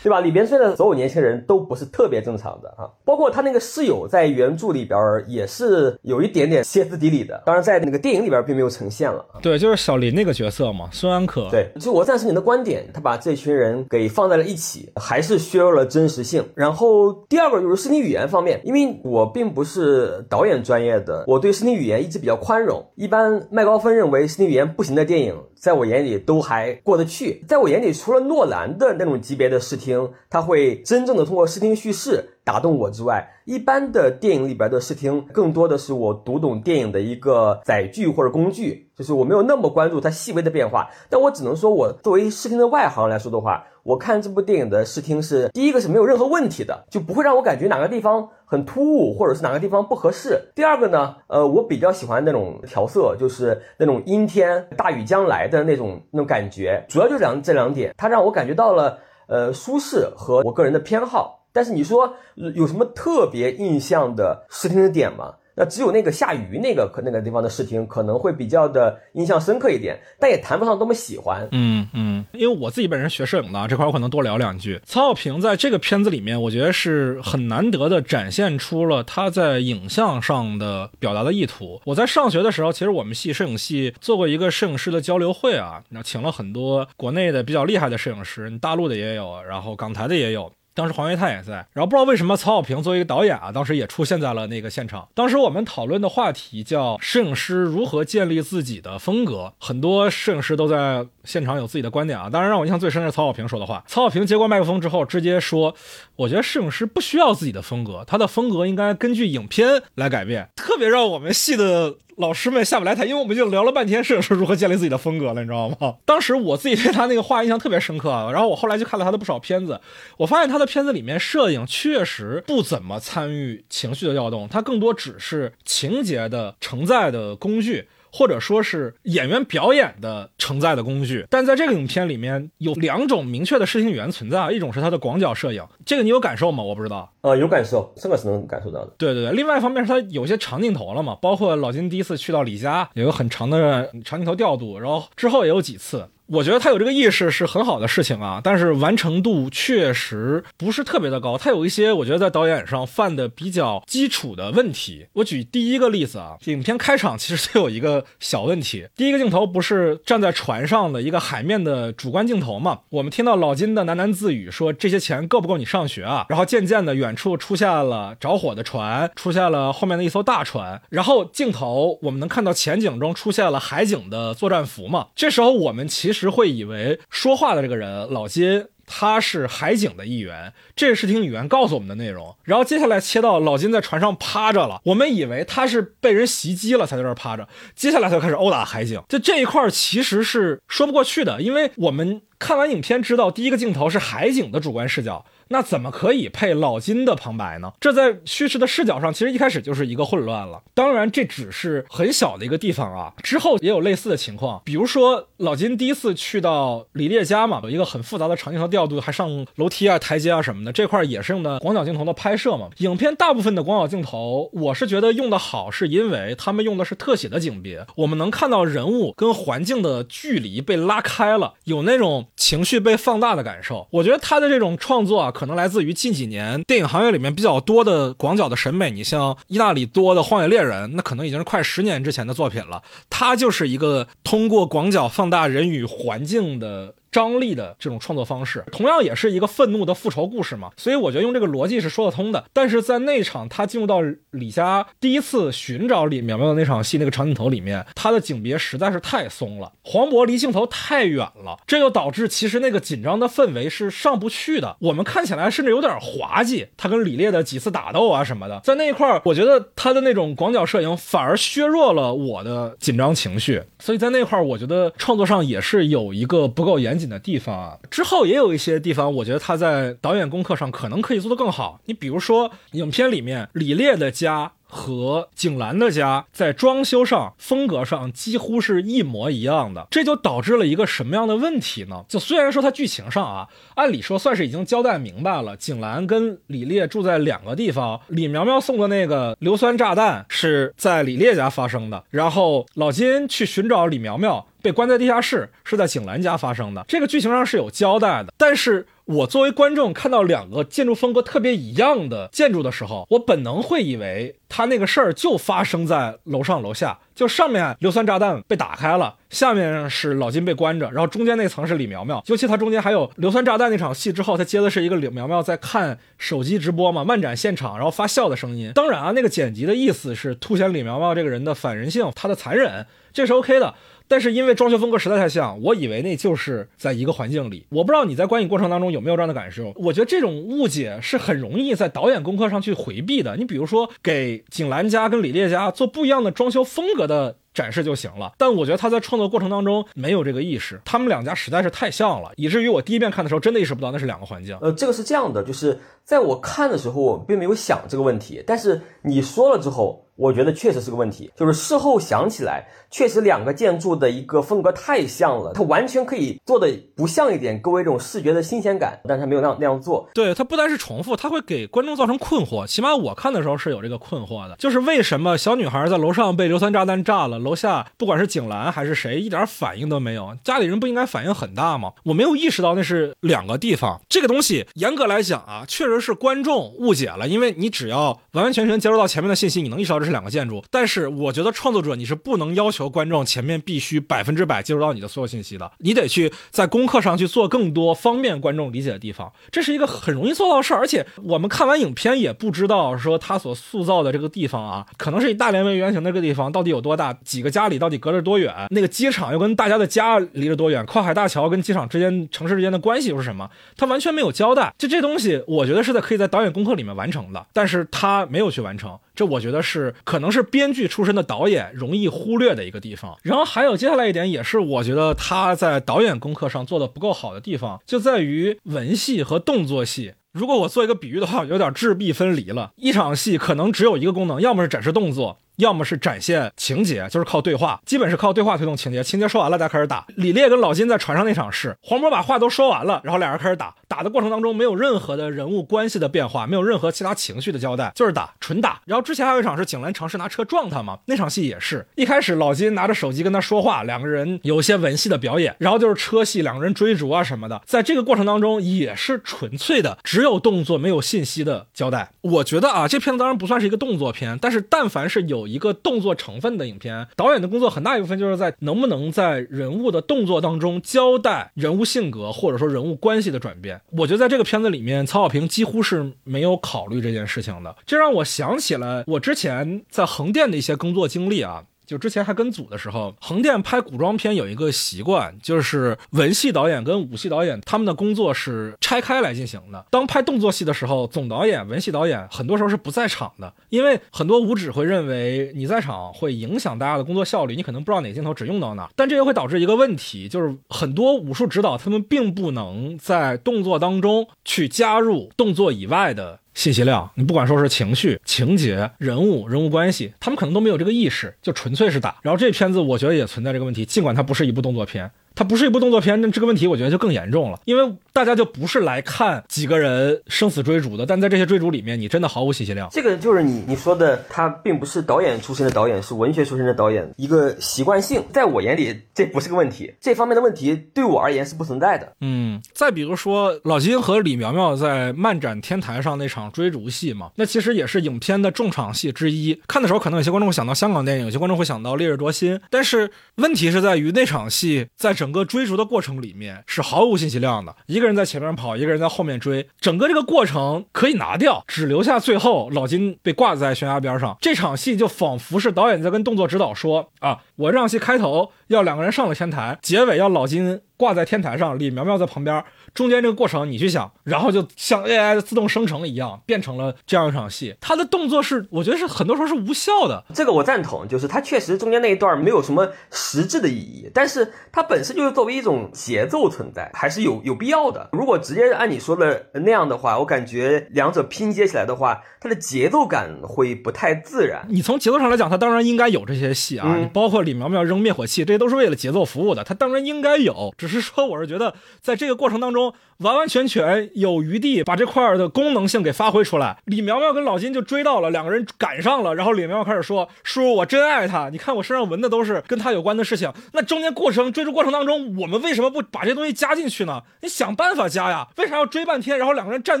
[0.02, 0.20] 对吧？
[0.20, 9.24] 里边出现的所有年轻人都不是特别正常的啊，包括他那个室友在原著里边也是有一点点歇斯底里的，当然在那个电影里边并没有呈现了。
[9.40, 11.48] 对，就是小林那个角色嘛，孙安可。
[11.48, 16.44] 对，就我赞成你的观点，他把这群人给放在了一起，还是削弱了真实性。
[16.56, 19.75] 然后第二个就是视听语言方面，因为我并不是。
[19.76, 22.82] 是导演专业的，我对视听语言一直比较宽容。
[22.94, 27.44] 一般麦高芬认为视听语言不行的电影，在我眼里都还过得去。
[27.46, 40.88] 在我眼里，除了诺兰的那种级别的视听，他会真正的通过视听叙事打动我之外，一般的电影里边的视听，更多的是我读懂电影的一个载具或者工具，就是我没有那么关注它细微的变化。
[41.10, 43.64] 但我只能说，我作为视听的外行来说的话。
[43.86, 50.40] 我看这部电影的视听是第一个是没有任何问题的，就不会让我感觉哪个地方很突兀，或者是哪个地方不合适。
[50.54, 61.42] 第二个呢，呃，我比较喜欢那种调色，就是那种阴天大雨将来的那种那种感觉，主要就两这两点，它让我感觉到了呃舒适和我个人的偏好。
[61.52, 62.14] 但是你说
[62.54, 65.34] 有什么特别印象的视听的点吗？
[65.56, 71.48] 那只有那个下雨那个可那个地方的视听可能会比较的印象深刻一点，但也谈不上多么喜欢。
[71.52, 74.78] 嗯嗯，因为我自己本人学摄影的这块，我可能多聊两句。
[74.84, 81.80] 曹保平在这个片子里面，我觉得是很难得的展现出了他在影像上的表达的意图。
[81.86, 90.52] 我在上学的时候，其实我们系摄影系做过一个摄影师的交流会啊，那请了很多国内的比较厉害的摄影师，大陆的也有，然后港台的也有。
[90.76, 95.08] 当时黄岳泰也在，然后不知道为什么曹小平作为一个导演啊，当时也出现在了那个现场。
[95.14, 102.28] 当时我们讨论的话题叫摄影师如何建立自己的风格，很多摄影师都在现场有自己的观点啊。
[102.28, 103.82] 当然让我印象最深的是曹小平说的话。
[103.86, 105.74] 曹小平接过麦克风之后，直接说
[106.16, 111.94] ：“我觉得摄影师不需要自己的风格，他的风格应该根据影片来改变。”特别让我们系的。
[112.16, 115.96] 老师们下不来台，因为我们就聊了半天摄影师如何建立自己的风格了，你知道吗？
[116.06, 119.80] 当时我自己对他那个话印象特别深刻，然后我后来就看了他的不少片子，
[120.16, 127.88] 我发现他的片子里面摄影确实不怎么参与情绪的调动，他更多只是情节的承载的工具。
[128.16, 136.64] 或者说是演员表演的承载的工具，但在这个影片里面有两种明确的视听语言存在，一种是它的广角摄影，这个你有感受吗？
[136.64, 138.94] 我不知道，呃，有感受，这个是能感受到的。
[138.96, 146.08] 对对对，另外一方面是它有些长镜头了嘛，包括老金第一次去到李家，有个很长的长镜头调度，然后之后也有几次。
[146.26, 151.38] 我觉得他有这个意识是很好的事情啊，但是完成度确实不是特别的高。
[151.38, 155.06] 他有一些我觉得在导演上犯的比较基础的问题。
[155.12, 158.88] 我举第一个例子啊，影片开场其实就有一个小问题。
[158.96, 162.80] 第一个镜头不是站在船上的一个海面的主观镜头嘛？
[162.90, 166.26] 我们听到老金的喃喃自语说这些钱够不够你上学啊？
[166.28, 175.06] 然后渐渐的远处出现了着火的船，出现了后面的一艘大船，然后镜头我们能看到前景中出现了海警的作战服嘛？
[175.14, 176.15] 这时候我们其实。
[176.18, 182.36] 实会以为说话的这个人老金他是海警的一员，这是听语言告诉我们的内容。
[182.44, 189.02] 然后接下来切到老金在船上趴着了，我们以为他是被人袭击了才在这趴着，接下来就开始殴打海警。
[189.08, 197.72] 就这一块其实是说不过去的，因为我们看完影片知道，第一个镜头是海警的主观视角，那怎么可以配老金的旁白呢？
[197.80, 200.62] 这在叙事的视角上，其实一开始就是一个混乱了。
[200.74, 212.68] 当然，这只是很小的一个地方啊，之后也有类似的情况，比如说老金第一次去到李烈家嘛，有一个很复杂的场景和调度，还上楼梯啊、台阶啊什么的，这块也是用的广角镜头的拍摄嘛。
[212.78, 223.86] 影片大部分的广角镜头，我是觉得用的好，是因为他们用的是特写的景别，我们能看到人物跟环境的距离被拉开了，有那种情绪被放大的感受。
[223.92, 228.90] 我觉得他的这种创作啊，可能来自于近几年电影行业里面比较多的广角的审美。
[228.90, 232.82] 你像意大利多的《荒野猎人》，那可能已经是快十年之前的作品了。
[233.10, 236.94] 它就是一个通过广角放大人与环境的。
[237.16, 242.44] 张力的这种创作方式，同样也是一个愤怒的复仇故事嘛，所以我觉得用这个逻辑是说得通的。
[242.52, 244.02] 但是在那场他进入到
[244.32, 254.76] 李家第一次寻找李苗苗的那场戏，那个长镜头里面，他的景别实在是太松了，黄渤离镜头太远了，这就导致其实那个紧张的氛围是上不去的。
[254.80, 263.62] 我们看起来甚至有点滑稽，他跟李烈的几次打斗啊什么的，在那一块儿，我觉得他的那种广角摄影反而削弱了我的紧张情绪。
[263.78, 267.05] 所以在那块儿，我觉得创作上也是有一个不够严谨。
[267.08, 271.80] 的地方啊，之后也有一些地方，我觉得他在导演功课上可能可以做得更好。
[271.86, 282.04] 你比如说，影片里面李烈的家和景兰的家在装修上、风格上几乎是一模一样的，这就导致了一个什么样的问题呢？
[282.08, 294.46] 就虽然说它剧情上啊，按理说算是已经交代明白了，景兰跟李烈住在两个地方，李苗苗送的那个硫酸炸弹是在李烈家发生的，然后老金去寻找李苗苗。
[294.66, 298.32] 被关在地下室是在景兰家发生的，这个剧情上是有交代的。
[298.36, 312.20] 但是我作为观众看到两个建筑风格特别一样的建筑的时候，我本能会以为他那个事儿就发生在楼上楼下，就上面硫酸炸弹被打开了，下面是老金被关着，然后中间那层是李苗苗。
[312.26, 318.72] 尤其他中间还有硫酸炸弹那场戏之后，他接的是一个李苗苗在看手机直播嘛，漫展现场，然后发笑的声音。
[318.74, 323.72] 当然啊，那个剪辑的意思是凸显李苗苗这个人的反人性，他的残忍，这是 OK 的。
[324.08, 327.66] 但是因为装修风格实在太像，我以为那就是在一个环境里。
[327.70, 329.72] 我不知道你在观影过程当中有没有这样的感受？
[329.76, 333.36] 我觉得这种误解是很容易在导演功课上去回避的。
[333.36, 338.34] 你比如说，给景兰家跟李烈家做不一样的装修风格的展示就行了。
[338.38, 344.56] 但我觉得他在创作过程当中没有这个意识，他们两家实在是太像了，以至于我第一遍看的时候真的意识不到那是两个环境。
[344.60, 350.04] 呃，这个是这样的，就是在我看的时候，我并没有想这个问题，但是你说了之后。
[350.18, 360.08] 我觉得确实是个问题，就是事后想起来，确实两个建筑的一个风格太像了，它完全可以做的不像一点，给我一种视觉的新鲜感，但是他没有那样那样做。
[360.14, 362.66] 对，它不单是重复，它会给观众造成困惑。
[362.66, 371.92] 起码我看的时候是有这个困惑的，就是为什么小女孩在楼上被硫酸炸弹炸了，楼下不管是景兰还是谁，一点反应都没有，家里人不应该反应很大吗？
[372.04, 374.00] 我没有意识到那是两个地方。
[374.08, 380.06] 这个东西严格来讲啊，确实是观众误解了，因为你只要完完全全接收到前面的信息，你能意识到这。
[380.06, 390.78] 是两个建筑，但是我觉得创作者你是不能要求观众前面必须百分之百接收到你的所有信息的，你得去在功课上去做更多方便观众理解的地方，这是一个很容易做到的事儿。
[390.78, 404.72] 而且我们看完影片也不知道说他所塑造的这个地方啊，可能是以大连为原型的这个地方到底有多大，几个家里到底隔着多远，那个机场又跟大家的家离着多远，跨海大桥跟机场之间城市之间的关系又是什么，他完全没有交代。
[404.78, 408.98] 就这东西，我觉得是在可以在导演功课里面完成的，但是他没有去完成。
[409.14, 413.14] 这我觉得是可能是编剧出身的导演容易忽略的一个地方。
[413.22, 420.14] 然后还有接下来一点，也是我觉得他在导演功课上做的不够好的地方，就在于文戏和动作戏。
[420.32, 422.72] 如果我做一个比喻的话，有点质壁分离了。
[422.76, 425.38] 一场戏可能只有一个功能，要么是展示动作。
[425.56, 429.02] 要么是展现情节，就是靠对话，基本是靠对话推动情节。
[429.02, 430.04] 情节说完了，再开始打。
[430.16, 433.74] 李烈跟老金在船上那场是，黄渤把话都说完了，然后俩人开始打。
[433.88, 438.80] 打的过程当中没有任何的人物关系的变化，没有任何其他情绪的交代，就是打，纯打。
[438.84, 447.62] 然后之前还有一场是景兰尝试拿车撞他嘛，那场戏也是一开始老金拿着手机跟他说话，两个人有些文戏的表演，然后就是车戏，两个人追逐啊什么的。
[447.64, 452.10] 在这个过程当中也是纯粹的只有动作没有信息的交代。
[452.20, 463.80] 我觉得啊，这片子当然不算是一个动作片，但是但凡是有一个动作成分的影片，导演的工作很大一部分就是在能不能在人物的动作当中交代人物性格或者说人物关系的转变。
[463.92, 471.64] 我觉得在这个片子里面，曹小平几乎是没有考虑这件事情的，这让我想起了我之前在横店的一些工作经历啊。
[471.86, 479.86] 就之前还跟组的时候，横店拍古装片有一个习惯，就是文戏导演跟武戏导演他们的工作是拆开来进行的。
[479.90, 488.90] 当拍动作戏的时候，总导演、文戏导演很多时候是不在场的，因为很多武指会认为你在场会影响大家的工作效率，你可能不知道哪个镜头只用到哪。
[488.96, 496.40] 但这也会导致一个问题，就是很多武术指导他们并不能在动作当中去加入动作以外的。
[496.56, 502.16] 信息量，你不管说是情绪、情节、人物、人物关系，他们可能都没有这个意识，就纯粹是打。
[502.22, 505.08] 然后这片子我觉得也存在这个问题，尽管它不是一部动作片。
[505.36, 512.88] 它不是一部动作片，那这个问题我觉得就更严重了，因为大家就不是来看几个人生死追逐的，但在这些追逐里面，你真的毫无信息量。
[512.90, 522.10] 这个就是你你说的，他并不是导演出身的导演，是文学出身的导演，一个习惯性，在我眼里这不是个问题，这方面的问题对我而言是不存在的。
[522.22, 529.60] 嗯，再比如说老金和李苗苗在漫展天台上那场追逐戏嘛，那其实也是影片的重场戏之一。
[529.68, 535.25] 看的时候，可能有些观众会想到香港电影，有些观众会想到《烈日灼心》，但是问题是在于那场戏在整。
[535.26, 544.38] 整个追逐的过程里面是毫无信息量的，一个人在前面跑，一个人在后面追，整个这个过程可以拿掉，只留下最后老金被挂在悬崖边上。
[544.40, 552.64] 这场戏就仿佛是导演在跟动作指导说啊，我这场戏开头要两个人上了天台，结尾要老金挂在天台上，李苗苗在旁边。
[552.96, 557.76] 中间这个过程你去想，然后就像 AI 的自动生成一样，变成了这样一场戏。
[557.80, 560.24] 他的动作是，我觉得是很多时候是无效的。
[560.34, 568.08] 这个我赞同，就是他确实中间那一段没有什么实质的意义，但是它本身就是作为一种节奏存在，还是有有必要的。
[568.12, 574.66] 如果直接按你说的那样的话，我感觉两者拼接起来的话，它的节奏感会不太自然。
[574.70, 580.74] 你从节奏上来讲，它当然应该有这些戏啊，包括李苗苗扔灭火器，这些都是为了节奏服务的，它当然应该有。
[580.78, 582.85] 只是说，我是觉得在这个过程当中。
[583.18, 586.78] 完完全全有余地把这块的功能性给发挥出来。
[586.84, 597.22] 李苗苗跟老金就追到了，两个人赶上了，然后李苗苗开始说：“叔叔，我真爱他，你看我身上纹的都是跟他有关的事情。”那中间过程追逐过程当中，我们为什么不把这东西加进去呢？
[597.42, 598.48] 你想办法加呀！
[598.56, 600.00] 为啥要追半天，然后两个人站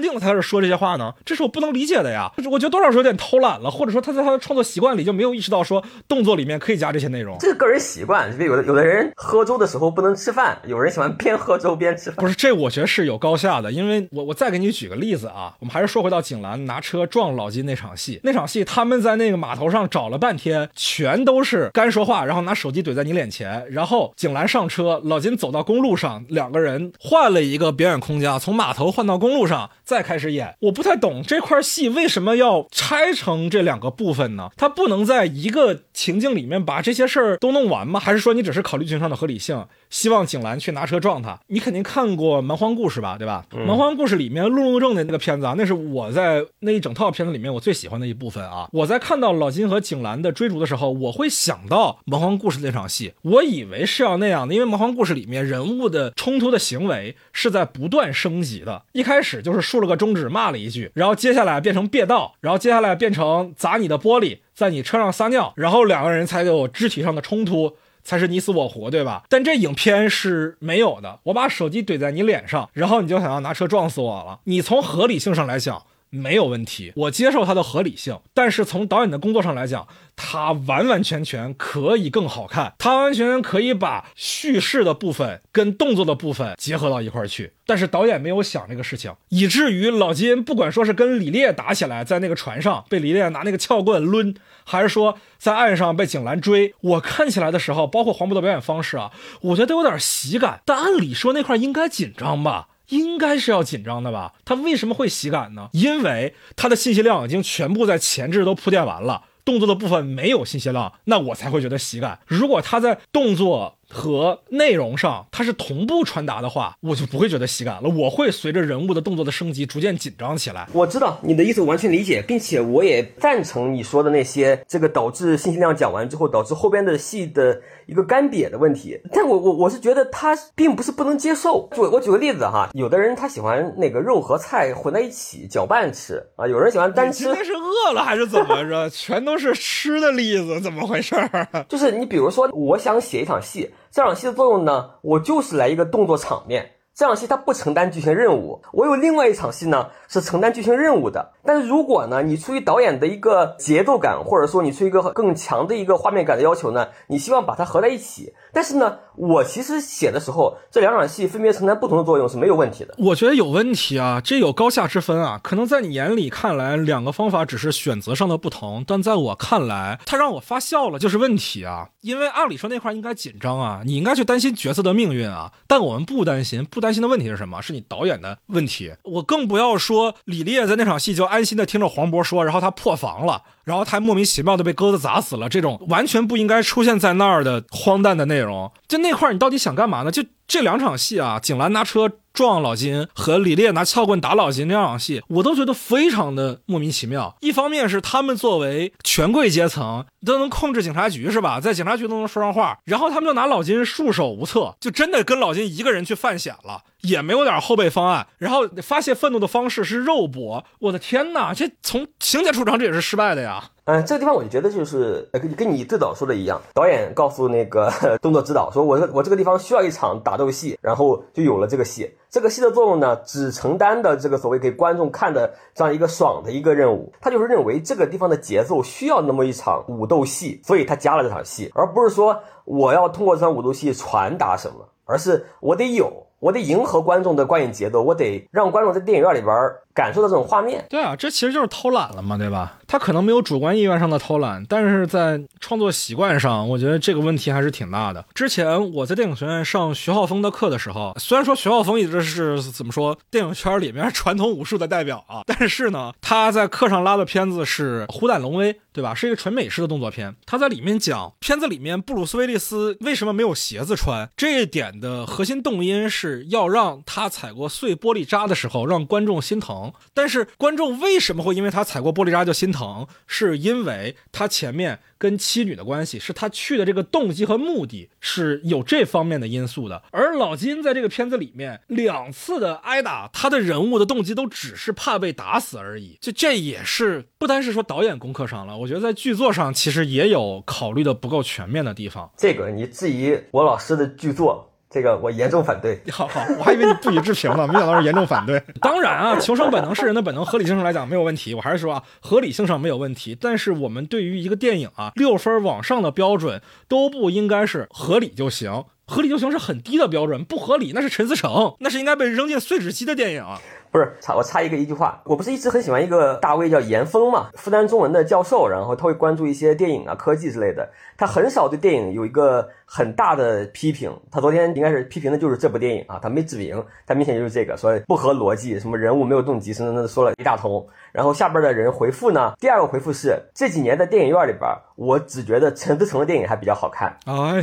[0.00, 1.14] 定了才开始说这些话呢？
[1.24, 2.30] 这是我不能理解的呀！
[2.50, 7.36] 我觉得多少是有点偷懒了，或者说他在他的创作习惯里就没有意识到说动作里面可以加这些内容。
[7.40, 12.16] 这是个人习惯，有的有的人喝粥的时候不能吃饭，有人喜欢边喝粥边吃饭。
[12.16, 13.16] 不是这，我我觉得是有。
[13.18, 30.54] 高下的，因为我我再给你举个例子啊，我们还是说回到景兰拿车撞老金那场戏，那场戏他们在那个码头上找了半天，全都是干说话，然后拿手机怼在你脸前，然后景兰上车，老金走到公路上，两个人换了一个表演空间，从码头换到公路上，再开始演。
[30.60, 34.50] 我不太懂这块戏为什么要拆成这两个部分呢？
[34.56, 37.98] 他不能在一个情境里面把这些事儿都弄完吗？
[37.98, 39.66] 还是说你只是考虑剧情上的合理性？
[39.88, 43.44] 希望景兰去拿车撞他，你肯定看过《蛮荒故事》吧，对吧？
[43.66, 48.68] 《蛮荒故事》里面路路正的那个片子啊，那是我在那一整套片子里面我最喜欢的一部分啊。
[48.72, 58.82] 我在看到老金和景兰的追逐的时候，我会想到《蛮荒故事》那场戏，我以为是要那样的，因为《蛮荒故事》里面人物的冲突的行为是在不断升级的。
[58.92, 67.76] 一开始就是竖了个中指骂了一句，然后接下来变成别道，然后接下来变成砸你的玻璃，在你车上撒尿，然后两个人才有肢体上的冲突。
[68.06, 69.24] 才是你死我活，对吧？
[69.28, 71.18] 但这影片是没有的。
[71.24, 74.38] 我把手机怼在你脸上，然后你就想要拿车撞死我了。
[74.44, 75.82] 你从合理性上来讲
[76.16, 78.18] 没有问题，我接受它的合理性。
[78.34, 87.52] 但是从导演的工作上来讲，它完完全全可以更好看，它完全全可以把叙事的部分跟动作的部分结合到一块儿去。
[87.68, 100.60] 但是导演没有想这个事情，以至于老金不管说是跟李烈打起来，在那个船上被李烈拿那个撬棍抡，还是说在岸上被景兰追，我看起来的时候，包括黄渤的表演方式啊，我觉得都有点喜感。
[100.64, 104.34] 但按理说那块应该紧张吧，应该是要紧张的吧？
[104.44, 105.68] 他为什么会喜感呢？
[105.72, 109.24] 因为他的信息量已经全部在前置都铺垫完了。
[109.44, 112.18] 动作的部分没有信息量，那我才会觉得喜感。
[112.26, 117.88] 如果他在动作和内容上它是同步传达的话，我就不会觉得喜感了。
[117.88, 120.68] 我会随着人物的动作的升级逐渐紧张起来。
[120.72, 127.60] 我知道你的意思，完全理解，并且我也赞成你说的那些，这个导致信息量讲完之后，导致后边的戏的。
[127.86, 131.68] 一个干瘪的问题，但我我我是觉得他并不是不能接受。
[131.72, 137.22] 就我举个例子哈，有的人他喜欢那个肉和菜混在一起搅拌吃啊，有人喜欢单吃。
[137.22, 138.90] 今天是饿了还是怎么着？
[138.90, 141.14] 全都是吃的例子，怎么回事？
[141.70, 146.72] 就是你比如说，我想写一场戏，这场戏的作用呢，我就是来一个动作场面。
[146.94, 158.32] 这场戏它不承担剧情任务，我有另外一场戏呢是承担剧情任务的，但是如果呢，你出于导演的一个节奏感，或者说你出于一个更强的一个画面感的要求呢，你希望把它合在一起。
[158.52, 162.94] 但是呢，我其实写的时候，这两场戏分别承担不同的作用是没有问题的。
[162.98, 165.38] 我觉得有问题啊，这有高下之分啊。
[165.42, 171.90] 可能在你眼里看来，两个方法只是选择上的不同，但在我看来，它让我发笑了就是问题啊。
[172.00, 175.52] 因为按理说那块应该紧张啊，你应该去担心角色的命运啊。
[175.66, 177.60] 但我们不担心，不担心的问题是什么？
[177.60, 178.94] 是你导演的问题。
[179.02, 183.42] 我更不要说李烈在那场戏就爱安心的听着黄渤说，然后他破防了。
[183.64, 190.10] 然后他还莫名其妙的被鸽子砸死了，这种完全不应该出现在那儿的荒诞的内容，就那块你到底想干嘛呢？
[190.12, 197.34] 就这两场戏啊，景岚拿车撞老金和李烈拿撬棍打老金这两场戏，我都觉得非常的莫名其妙。
[197.40, 206.82] 一方面是他们作为权贵阶层都能控制警察局是吧，在警察局都能说上话，然后他们就拿老金束手无策，就真的跟老金一个人去犯险了。
[207.00, 213.70] 也没有点后备方案，然后发泄愤怒的方式是肉搏，我的天哪，这从情节出场这也是失败的呀。
[213.86, 217.88] 嗯，这个地方我就觉得就是跟跟你最早说的一样，导演告诉那个
[218.20, 222.10] 动作指导说，我我这个地方需要一场打斗戏，然后就有了这个戏。
[222.28, 236.25] 这个戏的作用呢，只承担的这个所谓给观众看的这样一个爽的一个任务，他就是认为这个地方的节奏需要那么一场武斗戏，所以他加了这场戏，而不是说我要通过这场武斗戏传达什么，而是我得有。
[236.38, 239.54] 我得迎合观众的观影节奏，我得让观众在电影院里边
[239.94, 240.84] 感受到这种画面。
[240.90, 242.78] 对啊，这其实就是偷懒了嘛，对吧？
[242.86, 248.24] 他可能没有主观意愿上的偷懒，但是在创作习惯上，我觉得这个问题还是挺大的。
[248.34, 259.14] 之前我在电影学院上徐浩峰的课的时候，虽然说徐浩峰一直是怎么说电影圈里面传统武术的代表啊，但是呢，他在课上拉的片子是《虎胆龙威》，对吧？
[259.14, 260.36] 是一个纯美式的动作片。
[260.44, 266.25] 他在里面讲片子里面布鲁斯威利斯为什么没有鞋子穿，这一点的核心动因是。
[266.26, 269.92] 是要让他踩过碎玻璃渣的时候，让观众心疼。
[270.12, 273.06] 但是观众为什么会因为他踩过玻璃渣就心疼？
[273.26, 280.02] 是因为他前面跟妻女的关系，是他去的这个动机和目的是有这方面的因素的。
[280.10, 286.18] 而老金在这个片子里面两次的挨打，他的人物的动机都只是怕被打死而已。
[286.20, 292.30] 就这也是不单是说导演功课上了，我觉得在剧作上其实也有考虑的不够全面的地方。
[292.36, 294.72] 这个你质疑我老师的剧作？
[294.88, 296.00] 这个我严重反对。
[296.10, 298.62] 好好，我还以为你不予置评呢，没想到是严重反对。
[298.80, 301.54] 当然啊，求生本能是人的本能，合理性上来讲没有问题。
[301.54, 303.36] 我还是说啊，合理性上没有问题。
[303.38, 313.44] 但是我们对于一个电影啊，六分往上的标准都不应该是合理就行，合理就行是很低的标准，不合理那是陈思诚，那是应该被扔进碎纸机的电影。
[313.90, 324.14] 不是插我插一个一句话，我不是一直很喜欢一个大 V 叫严峰嘛，复旦中文的教授，然后他会关注一些电影啊、科技之类的，他很少对电影有一个很大的批评。
[324.30, 330.86] 他昨天应该是批评的就是这部电影啊，他没指名，他明显就是这个说不合逻辑，什么人物没有动机，等等的说了一大通。
[331.16, 337.16] 然后下边的人回复呢，第二个回复是这几年在电影院里边，我只觉得陈思诚的电影还比较好看。
[337.24, 337.62] 哎，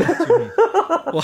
[1.13, 1.23] 我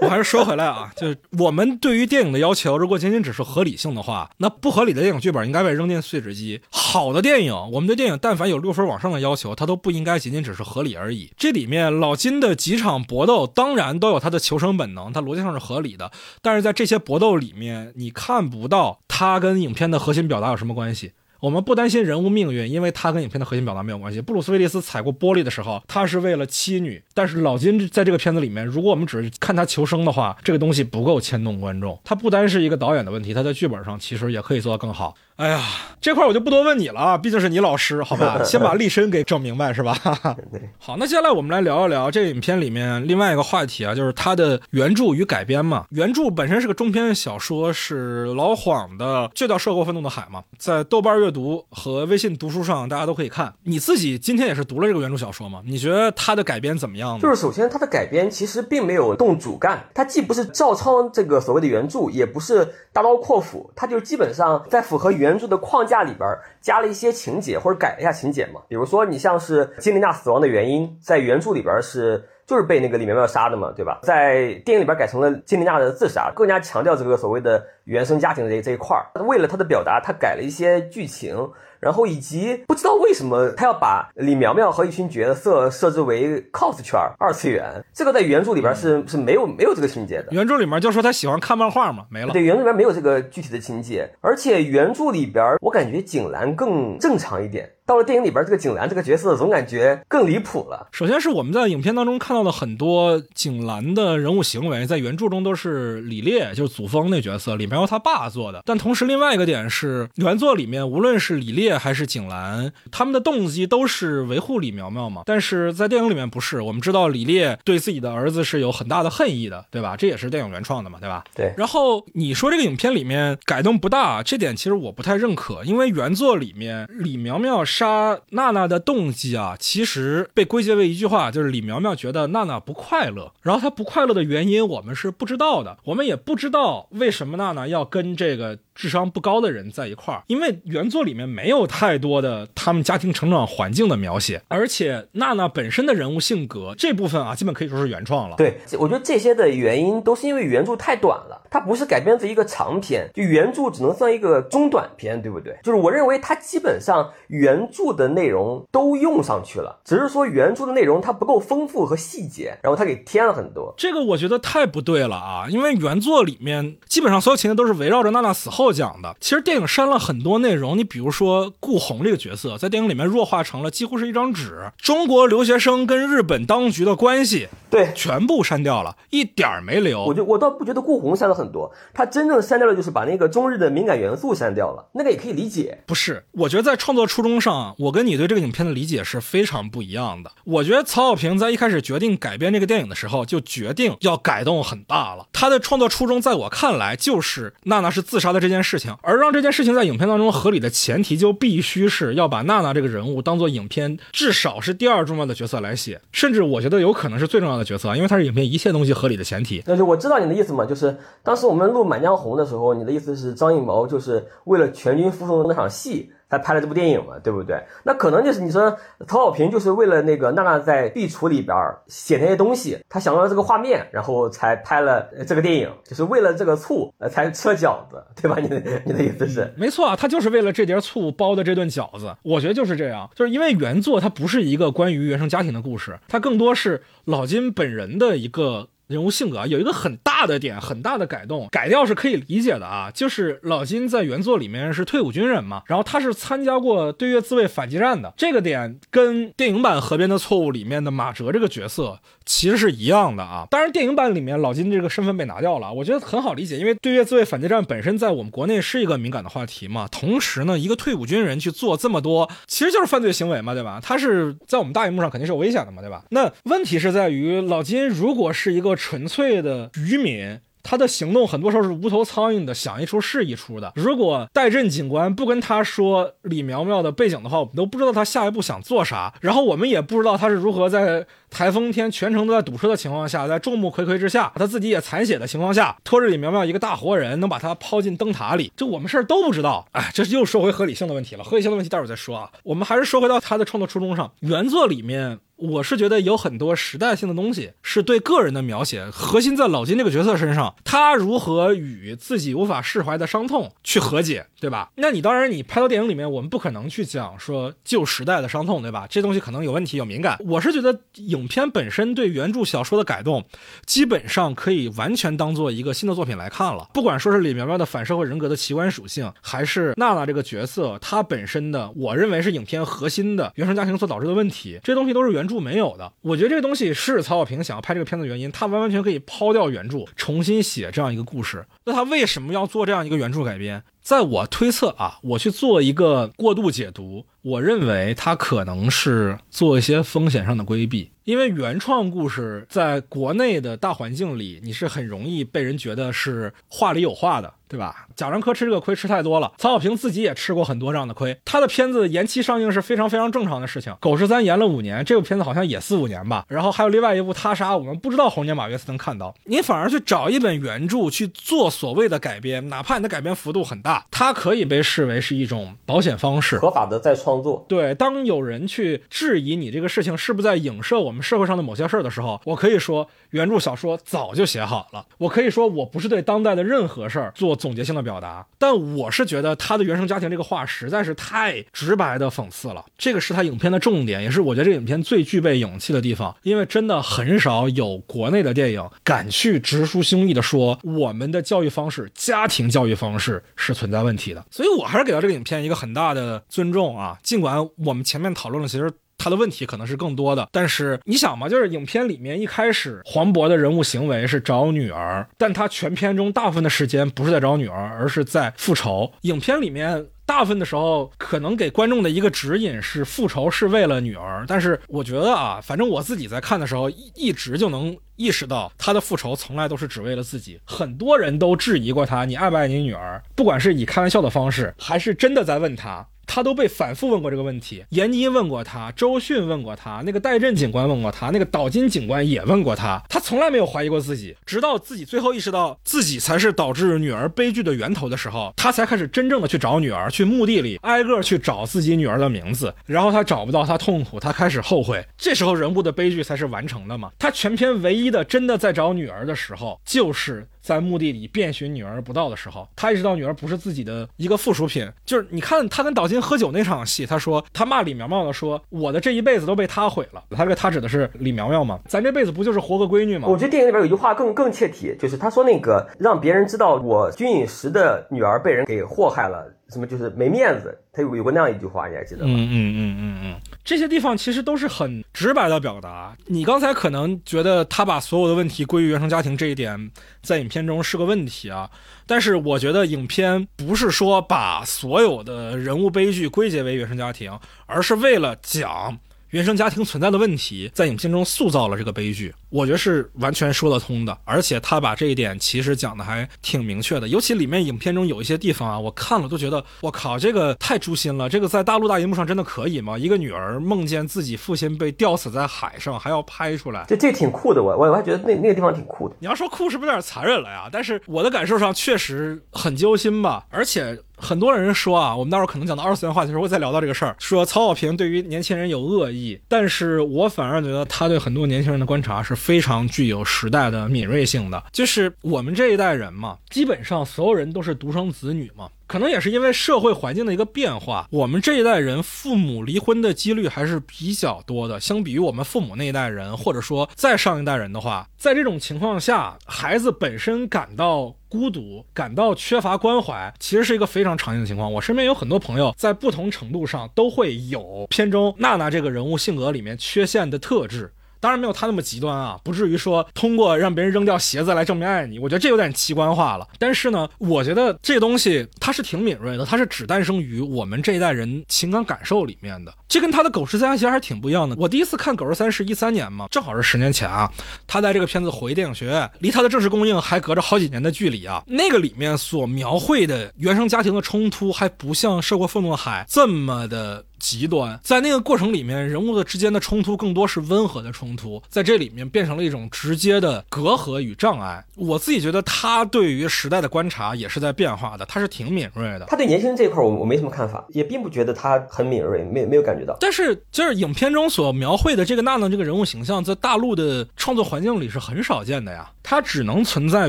[0.00, 4.30] 我还是说回来啊，就是我们对于电影的要求，如果仅仅只是合理性的话。
[4.38, 6.62] 那不合理的电影剧本应该被扔进碎纸机。
[6.70, 11.30] 好的电影，我们对电影但凡有六分往上的要求，它都不应该仅仅只是合理而已。
[11.36, 16.10] 这里面老金的几场搏斗，当然都有他的求生本能，他逻辑上是合理的。
[16.40, 21.12] 但是在这些搏斗里面，你看不到他跟影片的核心表达有什么关系。
[21.40, 24.20] 我们不担心人物命运，因为他跟影片的核心表达没有关系。
[24.20, 27.02] 布鲁斯威利斯踩过玻璃的时候，他是为了妻女。
[27.14, 31.98] 但是老金在这个片子里面，如果我们只是看他求生的话，这个东西不够牵动观众。
[32.04, 35.14] 他不单是一个导演的问题，他在剧本上其实也可以做得更好。
[35.40, 35.58] 哎呀，
[36.02, 38.38] 这块我就不多问你了啊，毕竟是你老师， 好吧？
[38.44, 39.96] 先把立身给整明白，是吧？
[40.78, 45.86] 好，那接下来我们来聊一聊这个影片里面另外一个话题啊，就是它的原著与改编嘛。
[45.92, 53.54] 原著本身是个中篇小说，是老晃的，就叫《涉过愤怒的海》嘛，在豆瓣阅读和微信读书上大家都可以看。
[53.62, 55.62] 你自己今天也是读了这个原著小说嘛？
[55.64, 57.18] 你觉得它的改编怎么样？
[57.18, 65.29] 就是首先它的改编其实并没有动主干，它既不是照抄这个所谓的原著，也不是大刀阔斧，它就基本上在符合原。
[65.30, 66.28] 原著的框架里边
[66.60, 74.00] 加了一些情节或者改了一下情节嘛，比如说你像是金琳娜死亡的原因，在原著里边是就是被那个李苗苗杀的嘛，对吧？
[74.02, 79.06] 在电影里边改成了金琳娜的自杀，更加强调这个所谓的原生家庭的这这一块儿。
[79.22, 81.48] 为了他的表达，他改了一些剧情。
[81.80, 90.28] 然后以及不知道为什么他要把李苗苗和一群角色设置为 cos 圈二次元，这个在原著里边是是没有没有这个情节的。
[90.30, 92.32] 原著里面就说他喜欢看漫画嘛，没了。
[92.32, 97.70] 对，原著里边没有这个具体的情节，而且原著里边我感觉景兰更正常一点。
[97.90, 100.86] 到了电影里边，这个景兰这个角色总感觉更离谱了。
[100.92, 108.62] 首先是我们在影片当中看到的很多景兰的人物行为，在原著中都是李烈，就是祖峰那角色李苗苗他爸做的。
[108.64, 115.22] 但同时，另外一个点是，原作里面无论是李烈还是景兰，他们的动机都是维护李苗苗嘛。
[115.26, 119.96] 但是在电影里面不是，我们知道李烈对自己的儿子是有很大的恨意的，对吧？
[119.96, 121.24] 这也是电影原创的嘛，对吧？
[121.34, 121.52] 对。
[121.56, 138.58] 然后你说这个影片里面改动不大，这点其实我不太认可，因为原作里面李苗苗杀娜娜的动机啊，其实被归结为一句话，就是李苗苗觉得娜娜不快乐，然后她不快乐的原因我们是不知道的，我们也不知道为什么娜娜要跟这个。
[138.80, 148.36] 智商不高的人在一块儿，因为原作里面没有太多的他们家庭成长环境的描写，而且娜娜本身的人物性格这部分啊，基本可以说是原创了。
[148.36, 155.54] 对，我觉得这些的原因都是因为原著太短了，它不是改编自一个长篇，就原著只能算一个中短篇，对不对？
[155.62, 163.74] 就是我认为它基本上原著的内容都用上去了，只是说原著的内容它不够丰富和细节，然后它给添了很多。
[163.76, 168.69] 这个我觉得太不对了啊，因为原作里面基本上所有情节都是围绕着娜娜死后。
[168.72, 170.76] 讲的，其实电影删了很多内容。
[170.76, 174.70] 你比如说顾红这个角色，在电影里面弱化成了几乎是一张纸。
[174.78, 180.04] 中国留学生跟日本当局的关系，对，全部删掉了，一点儿没留。
[180.04, 185.82] 我就我倒不觉得顾红删了很多，他真正删掉的就是把那个中日的敏感元素删掉了，那个也可以理解。
[185.86, 190.32] 不是，我觉得在创作初衷上，我跟你对这个影片的理解是非常不一样的。
[190.44, 195.26] 我觉得曹小平在一开始决定改编这个电影的时候，就决定要改动很大了。
[195.32, 209.62] 他的创作初衷，在我看来，就是娜娜是自杀的这件事情，而让这件事情在影片当中合理的前提，就必须是要把娜娜这个人物当做影片至少是第二重要的角色来写，甚至我觉得有可能是最重要的角色，因为它是影片一切东西合理的前提。
[209.66, 216.12] 但是我知道你的意思嘛，就是当时我们录《满江红》的时候，你的意思是张艺谋就是为了全军覆没的那场戏。
[216.30, 217.62] 他拍了这部电影嘛，对不对？
[217.82, 218.70] 那可能就是你说
[219.06, 221.54] 曹小平就是为了那个娜娜在壁橱里边
[221.88, 228.38] 写那些东西，他想到了这个画面，然后才拍了这个电影，就是为了这个醋呃才吃了饺子，对吧？
[228.40, 229.52] 你的你的意思是？
[229.56, 232.14] 没错啊，他就是为了这碟醋包的这顿饺子。
[232.22, 238.68] 我觉得就是这样，就是因为原作它不是一个关于原生家庭的故事，它更多是老金本人的一个。
[238.90, 242.90] 人物性格，有一个很大的点，很大的改动，改掉是可以理解的啊。
[242.92, 253.46] 就是老金在原作里面是退伍军人嘛，然后他是参加过对越自卫反击战的，这个点跟电影版《河边的错误》里面的马哲这个角色其实是一样的啊。
[253.48, 259.86] 当然，电影版里面老金这个身份被拿掉了，我觉得很好理解，因为对越自卫反击战本身在我们国内是一个敏感的话题嘛。
[259.86, 263.78] 同时呢，一个退伍军人去做这么多，其实就是犯罪行为嘛，对吧？
[263.80, 266.02] 他是在我们大荧幕上肯定是有危险的嘛，对吧？
[266.10, 268.76] 那问题是在于老金如果是一个。
[268.80, 273.70] 纯粹的愚民，他的行动很多时候是无头苍蝇的，想一出是一出的。
[273.76, 279.12] 如果戴震警官不跟他说李苗苗的背景的话，我们都不知道他下一步想做啥。
[279.20, 289.66] 然后我们也不知道他是如何在台风天全程都在堵车的情况下，在众目睽睽之下，他自己也残血的情况下，拖着李苗苗一个大活人，能把他抛进灯塔里，这我们事儿都不知道。
[289.72, 291.24] 哎，这又说回合理性的问题了。
[291.24, 292.30] 合理性的问题待会儿再说啊。
[292.44, 295.18] 我们还是说回到他的创作初衷上，原作里面。
[295.40, 304.70] 我是觉得有很多时代性的东西是对个人的描写，核心在老金这个角色身上，他如何与自己无法释怀的伤痛去和解，对吧？
[304.76, 308.86] 那你当然你拍到电影里面，我们不可能去讲说旧时代的伤痛，对吧？
[308.90, 310.18] 这东西可能有问题有敏感。
[310.26, 313.24] 我是觉得影片本身对原著小说的改动，
[313.64, 316.68] 基本上可以完全当做一个新的作品来看了。
[316.74, 325.29] 不管说是李苗苗的反社会人格的奇观属性，还是娜娜这个角色她本身的，我认为是影片核心的原生家庭所导致的问题，这东西都是原。
[325.30, 331.46] 著没有的，我觉得这个东西是曹小平想要拍这个片子的原因，他完完全可以抛掉原著，重新写这样一个故事。
[331.64, 333.62] 那他为什么要做这样一个原著改编？
[333.80, 340.90] 在我推测啊，我去做一个过度解读，我认为他可能是做一些风险上的规避。
[341.04, 347.88] 因为原创故事在国内的大环境里，你是很容易被人觉得是话里有话的，对吧？
[347.96, 351.18] 贾樟柯吃这个亏吃太多了，曹小平自己也吃过很多这样的亏。
[351.24, 353.74] 他的片子延期上映是非常非常正常的事情。
[353.80, 356.24] 狗十三延了五年，这部片子好像也四五年吧。
[356.28, 359.12] 然后还有另外一部他杀，我们不知道猴年马月才能看到。
[359.24, 367.44] 你反而去找一本原著去做所谓的改编，哪怕你的改编幅度很大，它可以被视为是一种保险方式，合法的再创作。
[367.48, 371.02] 对，当有人去质疑你这个事情是不是在影射我们。
[371.02, 374.86] 社会上的某些事儿的时候，我可以说原著小说早就写好了。
[374.98, 378.24] 我可以说我不是对当代的任何事儿做总结性的表达。
[378.38, 386.14] 但我是觉得他的原生家庭这个话实在是太直白的讽刺了，这个是他影片的重点，也是我觉得这个影片最具备勇气的地方。
[386.22, 394.24] 因为真的很少有国内的电影敢去直抒胸臆的说我们的教育方式、家庭教育方式是存在问题的。
[394.30, 398.70] 所以我还是给到这个影片一个很大的尊重啊，尽管我们前面讨论了，其实。
[399.02, 408.92] 他的问题可能是更多的，但是你想嘛，就是影片里面一开始黄渤的人物行为是找女儿，但他全片中大部分的时间不是在找女儿，而是在复仇。
[409.00, 420.38] 影片里面大部分的时候可能给观众的一个指引是复仇是为了女儿，但是我觉得啊，反正我自己在看的时候一一直就能意识到他的复仇从来都是只为了自己。
[420.44, 423.02] 很多人都质疑过他，你爱不爱你女儿？
[423.16, 425.86] 不管是以开玩笑的方式，还是真的在问他。
[426.12, 446.90] 他都被反复问过这个问题，闫妮问过他，周迅问过他，那个戴震警官问过他，那个岛津警官也问过他，他从来没有怀疑过自己，直到自己最后意识到自己才是导致女儿悲剧的源头的时候，他才开始真正的去找女儿，去墓地里挨个去找自己女儿的名字，然后他找不到，他痛苦，他开始后悔，这时候人物的悲剧才是完成的嘛？
[446.98, 450.26] 他全篇唯一的真的在找女儿的时候，就是。
[450.40, 454.68] 在墓地里遍寻女儿不到的时候，他意识到女儿不是自己的一个附属品。
[454.84, 461.60] 就是你看他跟岛津喝酒那场戏，他说他骂李苗苗的说：“我的这一辈子都被他毁了。”他这个他指的是李苗苗吗？
[461.66, 463.08] 咱这辈子不就是活个闺女吗？
[463.08, 469.26] 我觉得电影里边有句话更更切题，就是他说那个让别人知道我军饮食的女儿被人给祸害了。
[469.50, 470.56] 什么就是没面子？
[470.72, 472.12] 他有有过那样一句话，你还记得吗？
[472.14, 475.96] 嗯嗯嗯嗯嗯，这些地方其实都是很直白的表达。
[476.06, 479.70] 你刚才可能觉得他把所有的问题归于原生家庭这一点，
[480.02, 481.50] 在影片中是个问题啊。
[481.86, 488.78] 但是我觉得影片不是说把所有的人物悲剧归结为原生家庭，而是为了讲。
[489.10, 493.96] 原生家庭存在的问题，在影片中塑造了这个悲剧，我觉得是完全说得通的。
[494.04, 501.08] 而且他把这一点其实讲的还挺明确的，尤其里面影片中有一些地方啊，我看了都觉得，我靠，这个太诛心了。
[501.08, 502.78] 这个在大陆大荧幕上真的可以吗？
[502.78, 507.42] 一个女儿梦见自己父亲被吊死在海上，还要拍出来，这这挺酷的。
[507.42, 508.94] 我我我还觉得那那个地方挺酷的。
[509.00, 510.48] 你要说酷是不是有点残忍了呀？
[510.50, 513.78] 但是我的感受上确实很揪心吧，而且。
[514.02, 516.96] 很多人说啊，我们待会儿可能讲到二次元话题的时候会再聊到这个事儿。
[516.98, 524.44] 说曹保平对于年轻人有恶意，但是我反而觉得他对很多年轻人的观察是非常具有时代的敏锐性的。
[524.52, 528.48] 就是我们这一代人嘛，基本上所有人都是独生子女嘛。
[528.66, 534.60] 可能也是因为社会环境的一个变化，我们这一代人父母离婚的几率还是比较多的。
[534.60, 544.52] 相比于我们父母那一代人，或者说再上一代人的话，在这种情况下，孩子本身感到孤独、感到缺乏关怀，其实是一个非常常见的情况。
[544.52, 550.72] 我身边有很多朋友，在不同程度上都会有片中娜娜这个人物性格里面缺陷的特质。
[551.00, 554.98] 当然没有他那么极端啊，不至于说通过让别人扔掉鞋子来证明爱你。
[554.98, 556.28] 我觉得这有点奇观化了。
[556.38, 562.54] 但是呢，我觉得这东西它是挺敏锐的，它是只诞生于我们这一代人情感感受里面的。
[562.68, 564.36] 这跟他的《狗十三》其实还是挺不一样的。
[564.38, 567.10] 我第一次看《狗十三》是一三年嘛，正好是十年前啊。
[567.46, 571.22] 他在这个片子回电影学院，离他的正式公映还隔着好几年的距离啊。
[571.26, 576.84] 那个里面所描绘的原生家庭的冲突，还不像《涉过愤怒海》这么的。
[577.00, 584.44] 极端，在那个过程里面，人物的之间的冲突更多是温和的冲突，在这里面变成了一种直接的隔阂与障碍。
[584.54, 588.84] 我自己觉得他对于时代的观察也是在变化的，他是挺敏锐的。
[588.86, 592.76] 他对年轻人这一块，我我没什么看法，也并不觉得他很敏锐，没没有感觉到。
[592.78, 599.88] 但是就是影片中所描绘的这个娜娜这个人物形象，在大陆的创作环境里是很少见的呀，它只能存在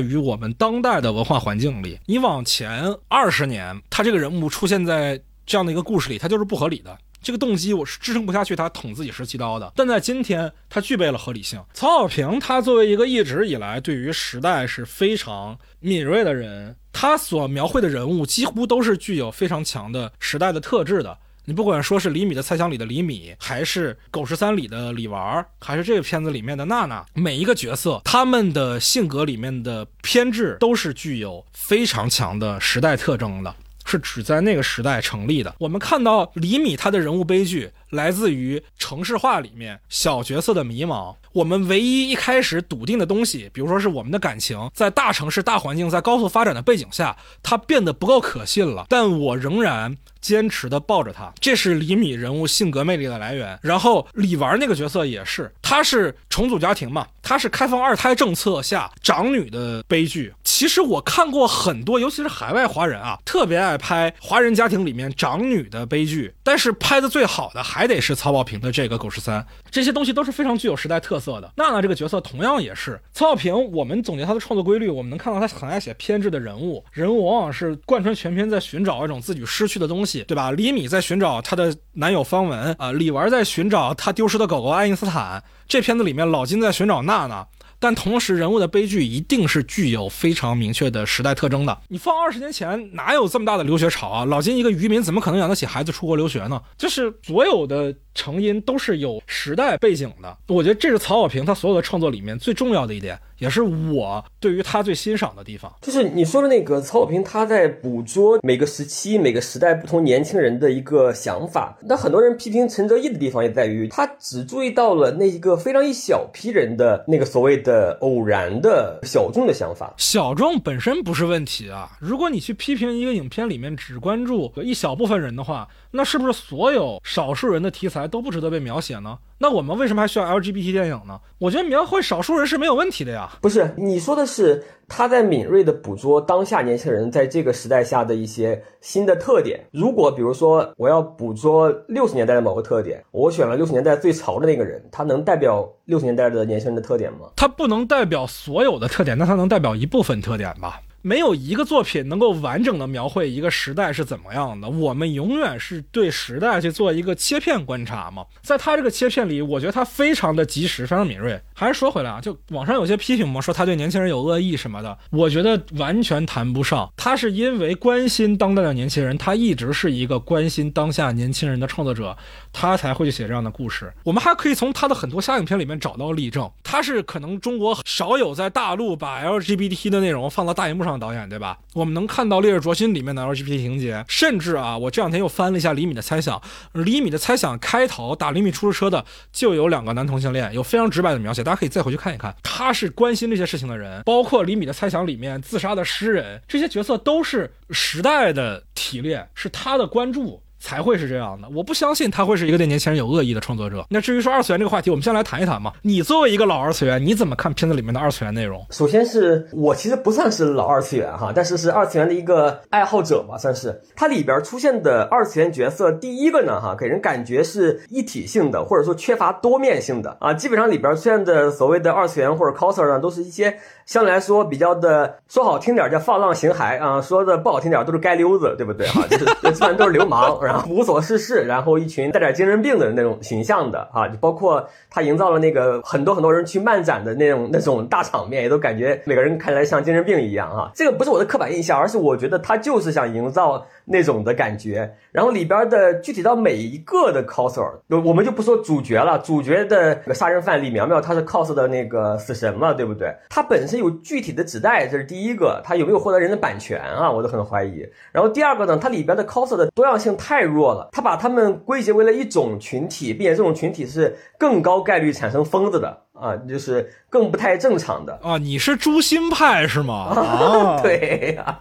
[0.00, 1.98] 于我们当代的文化环境里。
[2.06, 5.20] 你往前二十年，他这个人物出现在。
[5.52, 6.96] 这样的一个故事里，他就是不合理的。
[7.20, 9.70] 这个动机我是支撑不下去，他捅自己十七刀的。
[9.76, 11.62] 但在今天，他具备了合理性。
[11.74, 21.18] 曹小平他作为一个一直以来对于时代是非常敏锐的人，他所描绘的人物几乎都是具有非常强的时代的特质的。
[21.44, 33.54] 你不管说是李米的猜想里的李米，还是狗十三里的李玩，还是这个片子里面的娜娜，每一个角色他们的性格里面的偏执都是具有非常强的时代特征的。
[33.84, 35.54] 是只在那个时代成立的。
[35.58, 41.14] 我们看到李米他的人物悲剧来自于城市化里面小角色的迷茫。
[41.32, 48.84] 我们唯一一开始笃定的东西，比如说是我们的感情，在大城市大环境在高速发展的背景下，它变得不够可信了。
[48.88, 53.58] 但我仍然坚持的抱着他，这是李米人物性格魅力的来源。
[53.62, 60.34] 然后李纨那个角色也是，他是重组家庭嘛，他是开放二胎政策下长女的悲剧。
[60.44, 71.52] 其实我看过很多，尤其是海外华人啊，特别爱拍华人家庭里面长女的悲剧，但是拍的最好的还还得是曹保平的这个《狗十三》，这些东西都是非常具有时代特色的。
[71.56, 80.52] 娜娜这个角色同样也是，曹保平，我们总结他的创作规律，我们能看到他很爱写偏执的人物，人物往往是贯穿全篇在寻找一种自己失去的东西，对吧？
[80.52, 87.44] 李米在寻找她的男友方文啊，李玩在寻找她丢失的狗狗爱因斯坦，这片子里面老金在寻找娜娜。
[87.82, 91.76] 但同时，人物的悲剧一定是具有非常明确的时代特征的。
[91.88, 94.24] 你放二十年前，哪有这么大的留学潮啊？
[94.24, 96.62] 老金一个渔民，怎么可能养得起孩子出国留学呢？
[96.78, 100.36] 就是所有的成因都是有时代背景的。
[100.48, 103.18] 我觉得这是曹保平他所有的创作里面最重要的一点。
[103.38, 111.76] 也是我对于他最欣赏的地方，就是你说的那个曹保平，他在捕捉每个时期、每个时代不同年轻人的一个想法。
[111.82, 119.92] 那很多人批评陈哲艺的地方也在于，他只注意到了那一个非常一小批人的那个所谓的偶然的小众的想法。
[119.96, 125.66] 小众本身不是问题啊，如果你去批评一个影片里面只关注一小部分人的话。
[125.92, 129.18] 那是不是所有少数人的题材都不值得被描写呢？
[129.38, 131.20] 那我们为什么还需要 LGBT 电影呢？
[131.38, 133.30] 我觉得描绘少数人是没有问题的呀。
[133.42, 139.60] 不是，你说的是他在敏锐地捕捉当下年轻人在这个时代下的一些新的特点。
[139.70, 147.30] 如果比如说我要捕捉六十年代的某个特点，我选了六十年代最潮的那个人，他能代表六十年代的年轻人的特点吗？
[147.36, 150.80] 他不能代表所有的特点，那他能代表一部分特点吧？
[151.02, 154.68] 没有一个作品能够完整的描绘一个时代是怎么样的。
[154.68, 158.24] 我们永远是对时代去做一个切片观察嘛。
[158.40, 161.40] 在他这个切片里，我觉得他非常的及时，非常敏锐。
[161.52, 166.90] 还是说回来啊，就网上有些批评嘛，说他对年轻人有恶意什么的，我觉得完全谈不上。
[166.96, 172.16] 他是因为关心当代的年轻人，他一直是一个关心当下年轻人的创作者，
[172.52, 173.92] 他才会去写这样的故事。
[174.04, 176.48] 我们还可以从他的很多下影片里面找到例证。
[176.62, 180.91] 他是可能中国少有在大陆把 LGBT 的内容放到大荧幕上。
[180.98, 181.58] 导演对吧？
[181.74, 186.40] 我们能看到《烈日灼心》里面的 LGBT 情节，甚至啊，我这两天又翻了一下李米的猜想，
[186.72, 192.34] 李米的猜想开头打李米出租车的就有两个男同性恋，有非常直白的描写，大家可以再回去看一看。
[192.42, 200.42] 他是关心这些事情的人，包括李米的猜想里面自杀的诗人，这些角色都是时代的提炼，是他的关注。
[200.62, 203.84] 才会是这样的，我不相信他会是一个对年轻人有恶意的创作者。
[203.90, 205.72] 那至于说二次元这个话题，我们先来谈一谈嘛。
[205.82, 208.64] 你作为一个老二次元，你怎么看片子里面的二次元内容？
[208.70, 213.82] 首先是我其实不算是老二次元哈，但是是二次元的一个爱好者吧，算是。
[213.96, 220.32] 它里边出现的二次元角色，第一个呢哈，给人感觉是一体性的，或者说缺乏多面性的啊。
[220.32, 223.58] 基本上里边出现的所谓的二次元或者 coser 呢，都是一些。
[223.84, 229.04] 相对来说比较的，说好听点叫放浪形骸啊，说的不好听点都是街溜子，对不对哈？
[229.10, 230.38] 就是 基本上都是流氓，
[230.68, 240.70] 无所事事，然后一群带点精神病的那种形象的啊，就包括他营造了那个很多很多人去漫展的那种那种大场面，也都感觉每个人看起来像精神病一样啊。
[240.74, 243.66] 这个不是我的刻板印象，而是我觉得他就是想营造。
[243.84, 247.70] 那种的感觉，然后里边的具体到每一个的 coser，
[248.02, 249.18] 我们就不说主角了。
[249.18, 253.14] 主角的杀人犯李苗苗，他是 cos 的那个死神嘛，对不对？
[253.28, 255.60] 他本身有具体的纸袋，这是第一个。
[255.62, 257.10] 他有没有获得人的版权啊？
[257.10, 257.86] 我都很怀疑。
[258.10, 268.38] 然后第二个呢，它里边的 coser 的多样性太弱了，他把他们归结为了一种群体，并且这种群体是更高概率产生疯子的啊，就是更不太正常的啊。
[268.38, 269.94] 你是诛心派是吗？
[270.16, 271.60] 啊，对呀。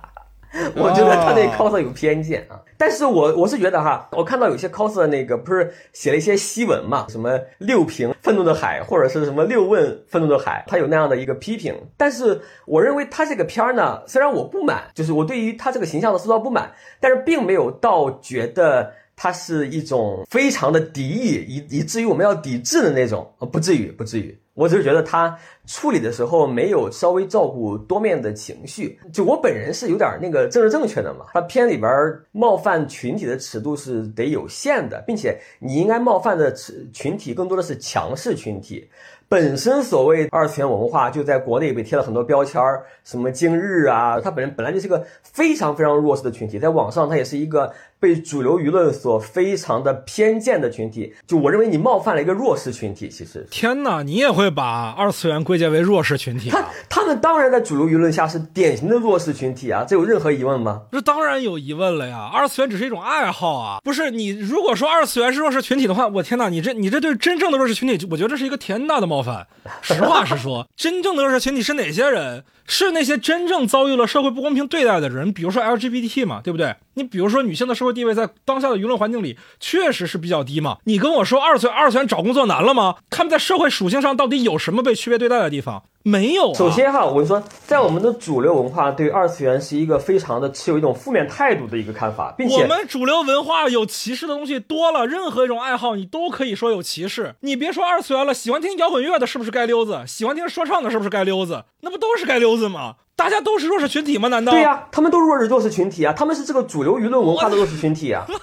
[0.75, 11.73] 我觉得他对 cos 有偏见啊，但是我我是觉得哈，我看到有些 cos 的那个不是写了一些檄文嘛，什么六评愤怒的海，或者是什么六问愤怒的海，他有那样的一个批评。
[11.95, 24.37] 但是我认为他这个片儿呢，虽然我不满，就是我对于他这个形象的塑造不满，但是并没有到觉得他是一种非常的敌意，以以至于我们要抵制的那种，不至于，不至于。
[24.53, 28.99] 我只是觉得他处理的时候没有稍微照顾多面的情绪。
[29.13, 31.91] 就我本人是有点那个政治正确的嘛，他片里边
[32.31, 38.89] 冒犯群体的尺度是得有限的，并且你应该冒犯的群群体更多的是强势群体。
[39.31, 47.71] 本身所谓二次元文化就在国内被贴了很多标签儿，什么今日啊，它本人本来就是个非常非常弱势的群体，在网上它也是一个。
[48.01, 53.07] 被主流舆论所非常的偏见的群体，就我认为你冒犯了一个弱势群体。
[53.07, 56.49] 其实，天哪，你也会把二次元归结为弱势群体？
[56.49, 60.81] 他他们当然在主流舆论下是典型的弱势群体啊，这有任何疑问吗？
[60.91, 62.27] 这当然有疑问了呀！
[62.33, 69.45] 二次元只是一种爱好啊，不是你如果说二次元是弱势群体的话，我天哪，你这你这对真正的弱势群体，我觉得这是一个天大的冒犯。
[69.81, 72.43] 实话实说， 真正的弱势群体是哪些人？
[72.65, 76.75] 是那些真正遭遇了社会不公平对待的人，比如说 LGBT 嘛，对不对？
[76.93, 80.77] 你比如说女性的社会地位在当下的舆论环境里确实是比较低嘛。
[80.83, 82.97] 你跟我说二次元二次元找工作难了吗？
[83.09, 85.83] 他们在社会属性上到底有什么被区别对待的地方？
[86.03, 86.53] 没有、啊。
[86.53, 97.35] 首先哈，我跟你说，在我们的主流文化对二次元是一个非常的持有一种负面态度的一个看法，并且我们主流文化有歧视的东西多了，任何一种爱好你都可以说有歧视。
[97.41, 100.01] 你别说二次元了，喜欢听摇滚乐的是不是街溜子？
[100.05, 101.63] 喜欢听说唱的是不是街溜子？
[101.83, 102.97] 那不都是街溜子吗？
[103.21, 104.27] 大家都是弱势群体吗？
[104.27, 104.51] 难道？
[104.51, 108.25] 对呀、他们都是弱势弱势群体啊，他们是这个主流舆论文化的弱势群体啊。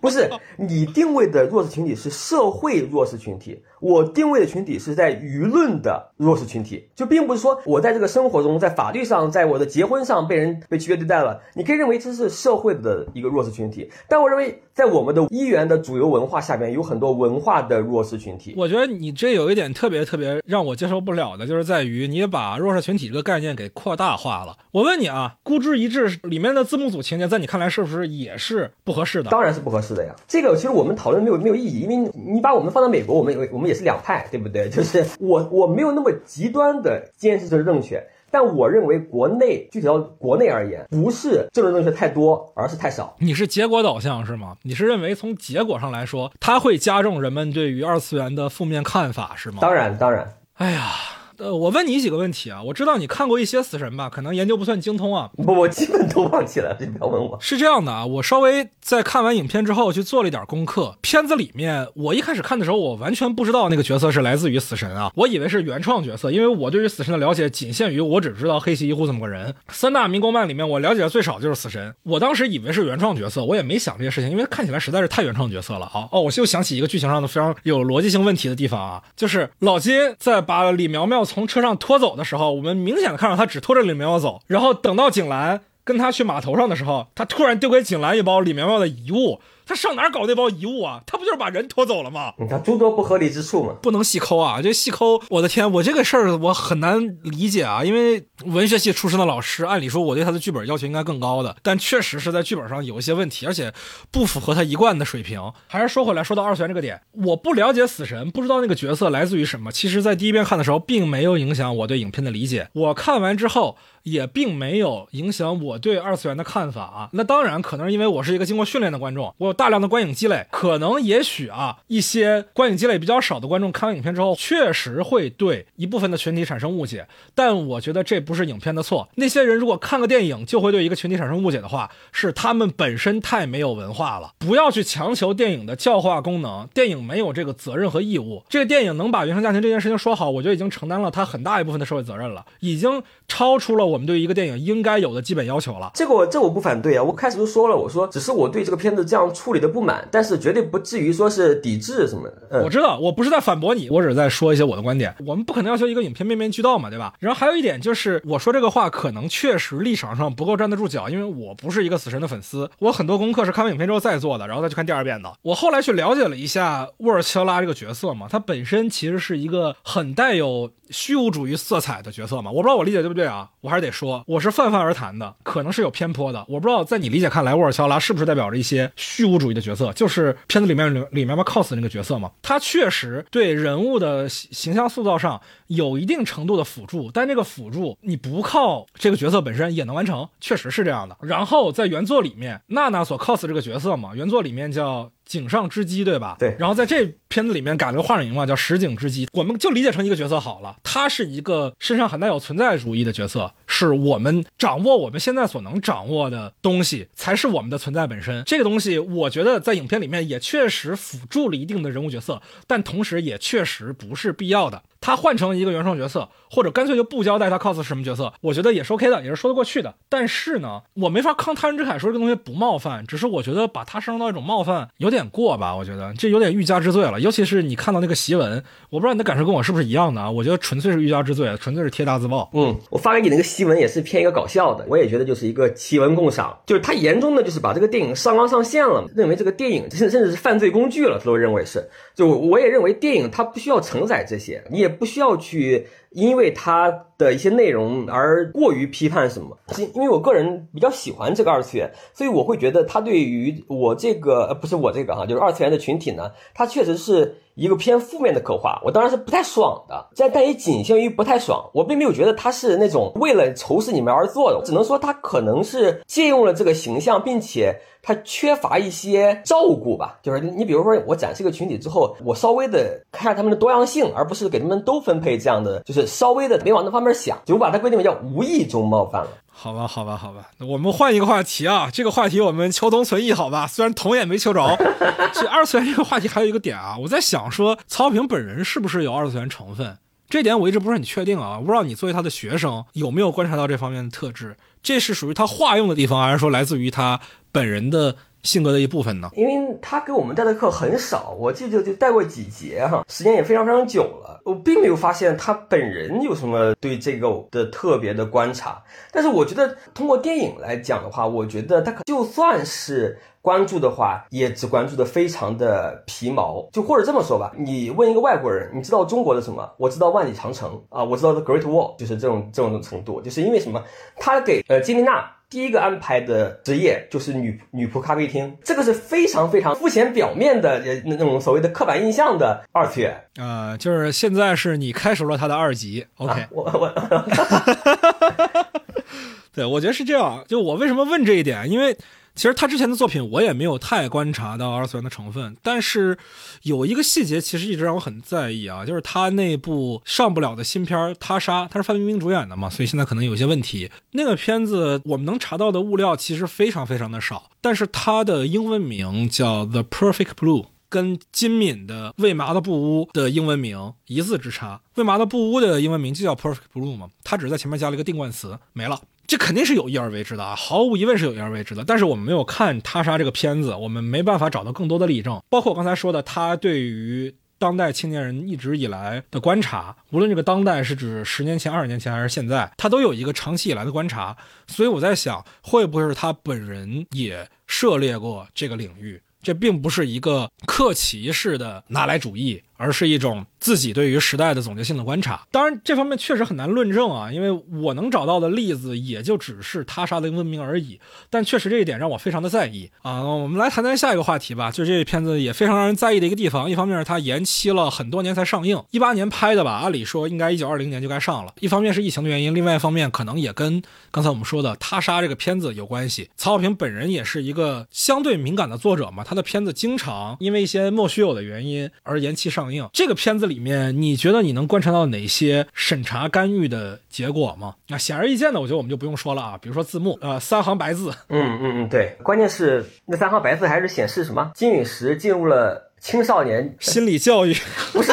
[0.00, 18.54] 不是你定位的弱势群体是社会弱势群体，我定位的群体是在舆论的弱势群体，就并不是说我在这个生活中，在法律上，在我的结婚上被人被区别对待了，你可以认为这是社会的一个弱势群体，但我认为在我们的一元的主流文化下面，有很多文化的弱势群体。
[18.56, 24.56] 我觉得你这有一点特别特别让我接受不了的，就是在于你把弱势群体这个概念给扩大化了。
[24.72, 29.30] 我问你啊，孤注一掷里面的字幕组情节，在你看来是不是也是不合适的？
[29.30, 30.14] 当然是不合适的呀。
[30.28, 34.68] 这个其实我们讨论没有没有意义，因为你你把我们放到美国，我们我们也是两派，对不对？
[34.70, 43.16] 就是我我没有那么极端的坚持政治正确，但我认为国内具体到国内而言，不是政治正确太多，而是太少。
[43.18, 44.56] 你是结果导向是吗？
[44.62, 49.58] 你是认为从结果上来说，它会加重人们对于二次元的负面看法是吗？
[49.60, 50.92] 当然当然，哎呀，
[51.40, 52.62] 呃，我问你几个问题啊。
[52.62, 55.30] 我知道你看过一些死神吧，可能研究不算精通啊。
[55.38, 57.38] 我我基本都忘记了，你不要问我。
[57.40, 60.98] 是这样的啊，我稍微在看完影片之后去做了一点功课。
[61.00, 69.54] 片子里面，我一开始看的时候，我完全不知道那个角色是来自于死神啊，我以为是原创角色，因为我对于死神的了解仅限于我只知道黑崎一护这么个人。
[69.70, 76.06] 三大民工漫里面，我了解的最少就是死神，我当时以为是原创角色，我也没想这些事情，因为看起来实在是太原创角色了啊。
[76.12, 85.60] 哦，我就想起一个剧情上的非常有逻辑性问题的地方啊，就是老金在把李苗苗从车上拖走的时候，我们明显的看到他只拖着李苗苗走，然后等到景兰。
[85.82, 89.40] 跟他去码头上的时候，他突然丢给景兰一包李苗苗的遗物。
[89.70, 91.00] 他上哪儿搞那包遗物啊？
[91.06, 92.34] 他不就是把人拖走了吗？
[92.38, 93.74] 你看诸多不合理之处嘛。
[93.80, 94.60] 不能细抠啊！
[94.60, 97.84] 这细抠，我的天，我这个事儿我很难理解啊！
[97.84, 103.72] 因为文学系出身的老师，按理说我对他的剧本要求应该更高的，但确实是在剧本上有一些问题，而且
[104.10, 105.40] 不符合他一贯的水平。
[105.68, 109.70] 还是说回来，说到二次元这个点，我不了解死神，不知道那个角色来自于什么。
[109.70, 112.68] 其实，在第一遍看的时候，并没有影响我对影片的理解。
[112.72, 113.76] 我看完之后。
[114.04, 117.10] 也并没有影响我对二次元的看法啊。
[117.12, 120.46] 那当然，可能是因为我是一个经过训练的观众，我有大量的观影积累。
[120.50, 127.06] 可能也许啊，一些观影积累比较少的观众看完影片之后，确实会对一部分的群体产生误解。
[127.34, 129.06] 但我觉得这不是影片的错。
[129.16, 134.32] 那些人如果看个电影就会对一个群体产生误解的话，是他们本身太没有文化了。
[134.38, 138.42] 不要去强求电影的教化功能，电影没有这个责任和义务。
[138.48, 145.90] 这个电影能把原生家庭这件事情说好，我觉得已经承担了它很大一部分的社会责任了，已经超出了我们对一个电影应该有的基本要求了。
[145.92, 152.30] 这个我这我不反对啊，我开始就说了，我说只是我对这个片子这样处理的不满，但是绝对不至于说是抵制什么。
[152.50, 155.14] 嗯、我知道，我不是在反驳你，我只是在说一些我的观点。
[155.24, 157.14] 我们不可能要求一个影片面面俱到嘛，对吧？
[157.18, 165.32] 然后还有一点就是，我说这个话可能确实立场上不够站得住脚，因为我不是一个死神的粉丝，我很多功课是看完影片之后再做的，然后再去看第二遍的。
[165.40, 172.50] 我后来去了解了一下沃尔乔拉这个角色嘛，他本身其实是一个很带有虚无主义色彩的角色嘛。
[172.50, 173.48] 我不知道我理解对不对啊？
[173.62, 176.44] 我还是得说，我是泛泛而谈的，可能是有偏颇的。
[176.48, 179.92] 我不知道在你理解看来，沃尔乔拉是不是代表着一些虚无物主义的角色？
[179.92, 191.16] 就是片子里面里里面嘛 cos 那个角色嘛，他确实对人物的形象塑造上有一定程度的辅助，但这个辅助你不靠这个角色本身也能完成，确实是这样的。
[191.22, 195.10] 然后在原作里面，娜娜所 cos 这个角色嘛，原作里面叫。
[195.30, 196.34] 井上之姬，对吧？
[196.40, 196.56] 对。
[196.58, 199.28] 然后在这片子里面改了个化名嘛，叫石井之姬。
[199.32, 208.42] 我们就理解成一个角色好了，他是一个身上很带有存在主义的角色，是我们掌握我们现在所能掌握的东西，才是我们的存在本身。
[208.44, 214.82] 这个东西，我觉得在影片里面也确实辅助了一定的人物角色，但同时也确实不是必要的。
[215.00, 219.94] 他换成一个原创角色，或者干脆就不交代他 cos 是什么角色，我觉得也是 OK 的，也是说得过去的。
[220.08, 227.18] 但是呢，我没法抗他人之慨说这个东西不冒犯，只是我觉得把它上升到一种冒犯有点过吧，我觉得这有点欲加之罪了。
[227.20, 230.30] 尤其是你看到那个檄文，我不知道你的感受跟我是不是一样的啊？
[230.30, 232.50] 我觉得纯粹是欲加之罪，纯粹是贴大字报。
[232.52, 241.88] 嗯，我发给你那个檄文也是偏一个搞笑的，我也觉得就是一个奇文共赏，就是他严重的就是把这个电影上纲上线了，认为这个电影甚甚至是犯罪工具了，他都认为是。
[242.14, 245.86] 就我也认为电影它不需要承载这些，你也不需要去。
[246.10, 249.56] 因为它的一些内容而过于批判什么？
[249.68, 267.78] 是因为我个人比较喜欢这个二次元，所以我会觉得它对于我这个呃不是我这个哈，就是二次元的群体呢，它确实是一个偏负面的刻画，我当然是不太爽的，但但也仅限于不太爽，我并没有觉得他是那种为了仇视你们而做的，只能说他可能是借用了这个形象，并且。
[268.02, 279.28] 他缺乏一些照顾吧，就是你比如说我展示一个群体之后，我稍微的看下他们的多样性，而不是给他们都分配这样的，就是稍微的没往那方面想，就我把它规定为叫无意中冒犯了。
[279.62, 283.66] 好吧，好吧，好吧，我们换一个话题啊，这个话题我们求同存异，好吧？
[283.66, 284.74] 虽然同也没求着。
[285.34, 289.98] 这二次元这个话题还有一个点啊，我在想说曹平本人是不是有二次元成分？
[290.30, 294.56] 这点我一直不是很确定啊，不知道你作为他的学生有没有观察到这方面的特质？
[294.82, 297.20] 这是属于他化用的地方，还是说来自于他？
[297.52, 299.30] 本人的性格的一部分呢？
[299.34, 308.82] 因为他给我们带的课很少，我记得就带过几节哈，时间也非常非常久了，我并没有发现他本人有什么对这个的特别的观察。
[309.12, 316.68] 但是我觉得通过电影来讲的话，我觉得他可就算是关注的话，也只关注的非常的皮毛。
[316.72, 319.70] 就或者这么说吧，你问一个外国人，你知道中国的什么？
[319.76, 323.82] 我知道万里长城啊，我知道 The Great Wall，就是这种这种程度，就是因为什么？
[324.16, 325.30] 他给呃金丽娜。
[325.50, 336.94] 第一个安排的职业就是女女仆咖啡厅，这个是非常非常肤浅表面的那那种所谓的刻板印象的二次元呃，就是现在是你开除了他的二级， OK，我我，
[339.52, 341.96] 对我觉得是这样，就我为什么问这一点，因为。
[342.40, 346.16] 其实他之前的作品我也没有太观察到二次元的成分，但是
[346.62, 353.90] 有一个细节其实一直让我很在意啊，就是他那部上不了的新片《他杀》，他是范冰冰主演的嘛，所以现在可能有些问题。
[354.12, 368.98] 那个片子我们能查到的物料其实非常非常的少，但是它的英文名叫《The Perfect Blue》，跟金敏的《为麻的布屋》的英文名一字之差，《为麻的布屋》的英文名就叫《Perfect Blue》嘛，他只是在前面加了一个定冠词，没了。
[369.30, 371.84] 这肯定是有意而为之的啊，毫无疑问是有意而为之的。
[371.84, 375.40] 但是我们没有看《他杀》这个片子，我们没办法找到更多的例证。
[375.48, 384.36] 包括我刚才说的，他对于当代青年人一直以来的观察，无论这个当代是指十年前、二十年前还是现在，他都有一个长期以来的观察。
[384.66, 389.22] 所以我在想，会不会是他本人也涉猎过这个领域？
[389.42, 392.60] 这并不是一个客奇式的拿来主义。
[392.80, 395.46] 而是一种自己对于时代的总结性的观察。
[395.50, 397.50] 当然，这方面确实很难论证啊，因为
[397.82, 400.98] 我能找到的例子也就只是他杀的英文名而已。
[401.28, 403.22] 但确实这一点让我非常的在意啊。
[403.22, 406.70] 我们来谈谈下一个话题吧，就是这个片子也非常让人在意的一个地方。
[406.70, 411.52] 一方面是它延期了很多年才上映，一八年拍的吧，按理说应该一九二零年就该上了。
[411.60, 416.30] 一方面是疫情的原因，另外一方面可能也跟刚才我们说的他杀这个片子有关系。
[416.34, 422.69] 曹保平本人也是一个相对敏感的作者嘛，他的片子经常因为一些莫须有的原因而延期上映。
[422.92, 427.74] 这个片子里面，你觉得你能观察到哪些审查干预的结果吗？
[427.88, 431.10] 那显而易见的，我觉得我们就不用说了啊，比如说字幕，呃，三行白字。
[431.28, 434.50] 嗯嗯嗯，对，关键是那三行白字还是显示什么？
[434.54, 437.54] 金陨石进入了青少年心理教育，
[437.92, 438.12] 不是，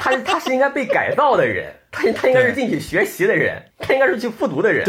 [0.00, 1.72] 他他是应该被改造的人。
[1.96, 4.84] 他他应该是进去学习的人，他应该是去复读的人，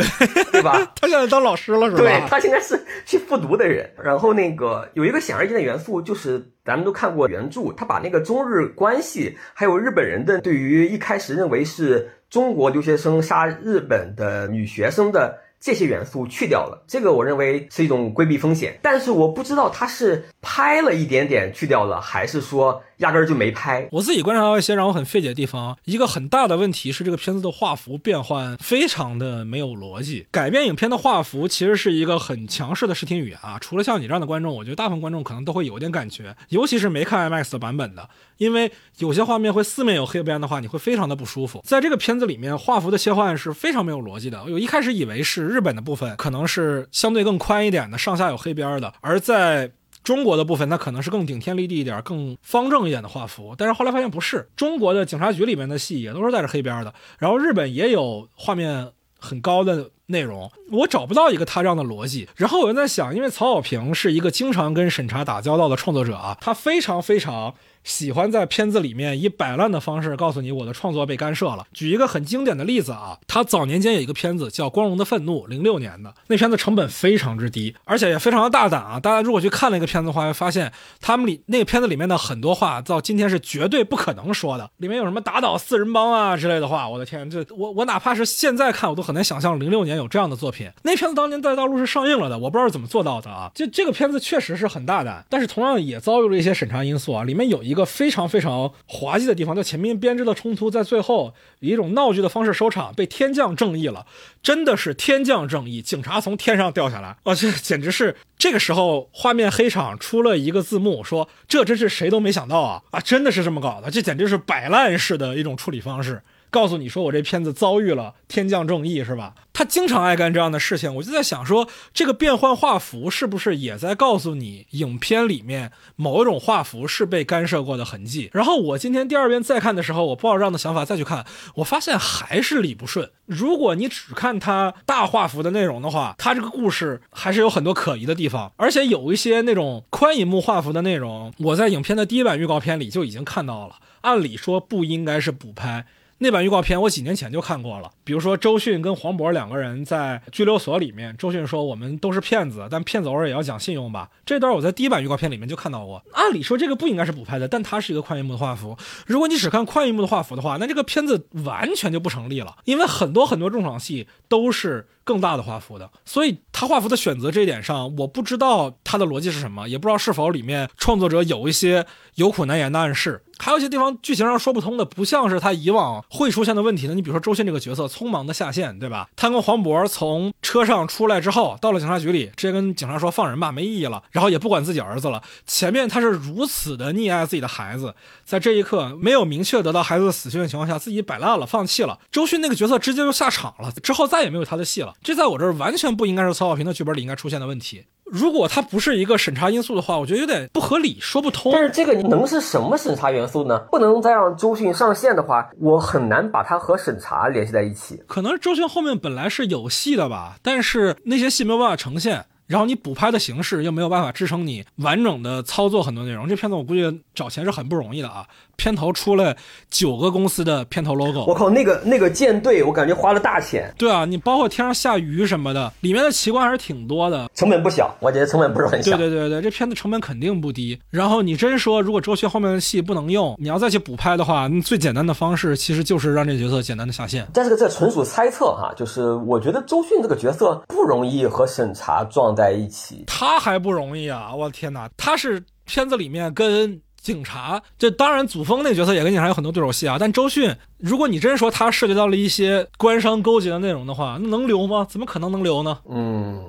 [0.51, 0.91] 对吧？
[0.99, 1.97] 他现在当老师了是吧？
[1.99, 3.87] 对他应该是去复读的人。
[4.03, 15.44] 然后那个有一个显而易见的元素，就是咱们都看过原著，他把那个中日关系，还有日本人的对于一开始认为是中国留学生杀日本的女学生的。
[15.65, 23.87] 这些元素去掉了，这个我认为是一种规避风险，但是我不知道他是拍了一点点去掉了，还是说压根儿就没拍。
[23.91, 30.27] 我自己观察到一些让我很费解的地方，一个很大的问题是这个片子的画幅变换非常的没有逻辑。
[30.29, 41.61] 改变影片的画幅其实是一个很强势的视听语言啊，除了像你这样的观众，我觉得大部分观众可能都会有点感觉，尤其是没看 IMAX 的版本的，因为有些画面会四面有黑边的话，你会非常的不舒服。
[41.65, 44.43] 在这个片子里面，画幅的切换是非常没有逻辑的。
[44.43, 45.45] 我一开始以为是。
[45.55, 49.71] 日本的部分可能是相对更宽一点的，上下有黑边的；而在
[50.05, 53.53] 中国的部分，它可能是更顶天立地一点、更方正一点的画幅。
[53.57, 62.29] 但是后来发现不是，中国的警察局里面的戏也都是带着黑边的，然后日本也有画面很高的内容，我找不到一个他这样的逻辑。
[62.35, 67.53] 然后我就在想，因为曹小平是一个经常跟审查打交道的创作者啊，他非常非常。
[67.85, 71.65] 喜欢在片子里面以摆烂的方式告诉你我的创作被干涉了。
[71.71, 78.99] 举一个很经典的例子啊，他早年间有一个片子叫《光荣的愤怒》，零六年的那片子成本非常之低，而且也非常的大胆啊。
[78.99, 84.67] 大家如果去看那个片子的话，会发现他们里那个片子里面的很多话，到今天是绝对不可能说的。
[84.77, 90.67] 里面有什么打倒四人帮啊之类的话，我的天，这我我哪怕是现在看，我都很难想象零六年有这样的作品。
[90.81, 93.51] 那片子当年在大陆是上映了的，我不知道是怎么做到的啊。
[93.53, 97.23] 就这个片子确实是很大胆，但是同样也遭遇了一些审查因素啊。
[97.23, 97.74] 里面有一。
[97.75, 104.05] 一个非常非常滑稽的地方，就前面编织的冲突在最后以一种闹剧的方式收场，被天降正义了，
[104.41, 116.21] 真的是天降正义，警察从天上掉下来，啊，这简直是这个时候画面黑场出了一个字幕，说这真是谁都没想到啊啊，真的是这么搞的，这简直是摆烂式的一种处理方式。
[116.55, 119.35] 告诉你说我这片子遭遇了天降正义是吧？
[119.51, 128.29] 他经常爱干这样的事情，我就在想说，这个变换画幅是不是也在告诉你，影片里面某一种画幅是被干涉过的痕迹？
[128.31, 131.25] 然后我今天第二遍再看的时候，我抱着这样的想法再去看，
[131.55, 133.11] 我发现还是理不顺。
[133.25, 145.85] 如果你只看它大画幅的内容的话，它这个故事还是有很多可疑的地方，而且有一些那种宽银幕画幅的内容，我在影片的第一版预告片里就已经看到了，按理说不应该是补拍。
[146.25, 154.09] 那版预告片我几年前就看过了，比如说周迅跟黄渤两个人在拘留所里面，周迅说我们都是骗子，但骗子偶尔也要讲信用吧。
[154.25, 156.03] 这段我在第一版预告片里面就看到过。
[156.13, 158.75] 按理说这个不应该是补拍的，但它是一个宽银幕的画幅。
[159.05, 165.89] 如果你只看宽银幕的画幅的话，那这个片子完全就不成立了，因为很多很多重场戏都是更大的画幅的。
[166.03, 171.85] 所以他画幅的选择这一点上，我不知道他的逻辑是什么，也不知道是否里面创作者有一些
[172.15, 173.21] 有苦难言的暗示。
[173.37, 176.95] 还有一些地方剧情上说不通的，不像是他以往会出现的问题呢。
[176.95, 179.09] 你比如说周迅这个角色匆忙的下线，对吧？
[179.17, 185.21] 他跟黄渤从车上出来之后，到了警察局里，直接跟警察说放人吧，没意义了，然后也不管自己儿子了。
[185.45, 187.93] 前面他是如此的溺爱自己的孩子，
[188.23, 191.99] 在这一刻没有明确得到孩子的死讯的情况下，自己摆烂了，放弃了。
[192.09, 194.94] 周迅那个角色直接就下场了，之后再也没有他的戏了。
[195.03, 197.85] 这在我这儿完全不应该是曹保平的剧本里应该出现的问题。
[198.05, 201.51] 如果它不是一个审查因素的话，我觉得有点不合理，说不通。
[201.51, 203.59] 但是这个能是什么审查元素呢？
[203.71, 208.01] 不能再让周迅上线的话，我很难把它和审查联系在一起。
[208.07, 212.25] 可能周迅后面本来是有戏的吧，但是那些戏没有办法呈现。
[212.47, 218.23] 然后你补拍的形式又没有办法支撑你完整的操作很多内容，这片子我估计找钱是很不容易的啊！
[218.57, 219.35] 片头出了
[219.69, 223.73] 九个公司的片头 logo，我靠，那个那个舰队，我感觉花了大钱。
[223.77, 228.95] 对啊，你包括天上下雨什么的，里面的奇观还是挺多的，成本不小，我觉得成本不是很小。
[228.97, 230.79] 对对对对，这片子成本肯定不低。
[230.89, 237.27] 然后你真说如果周迅后面的戏不能用，你要再去补拍的话，那最简单的方式其实就是让这角色简单的下线。
[237.33, 243.03] 但是这纯属猜测哈，就是我觉得周迅这个角色不容易和审查撞在一起。
[243.07, 244.33] 他还不容易啊！
[244.35, 249.97] 我天哪，他是片子里面跟警察，这当然祖峰那个角色也跟警察有很多对手戏啊。
[249.99, 254.87] 但周迅，如果你真说他涉及到了一些官商勾结的内容的话，那能留吗？
[254.89, 255.77] 怎么可能能留呢？
[255.87, 256.43] 嗯。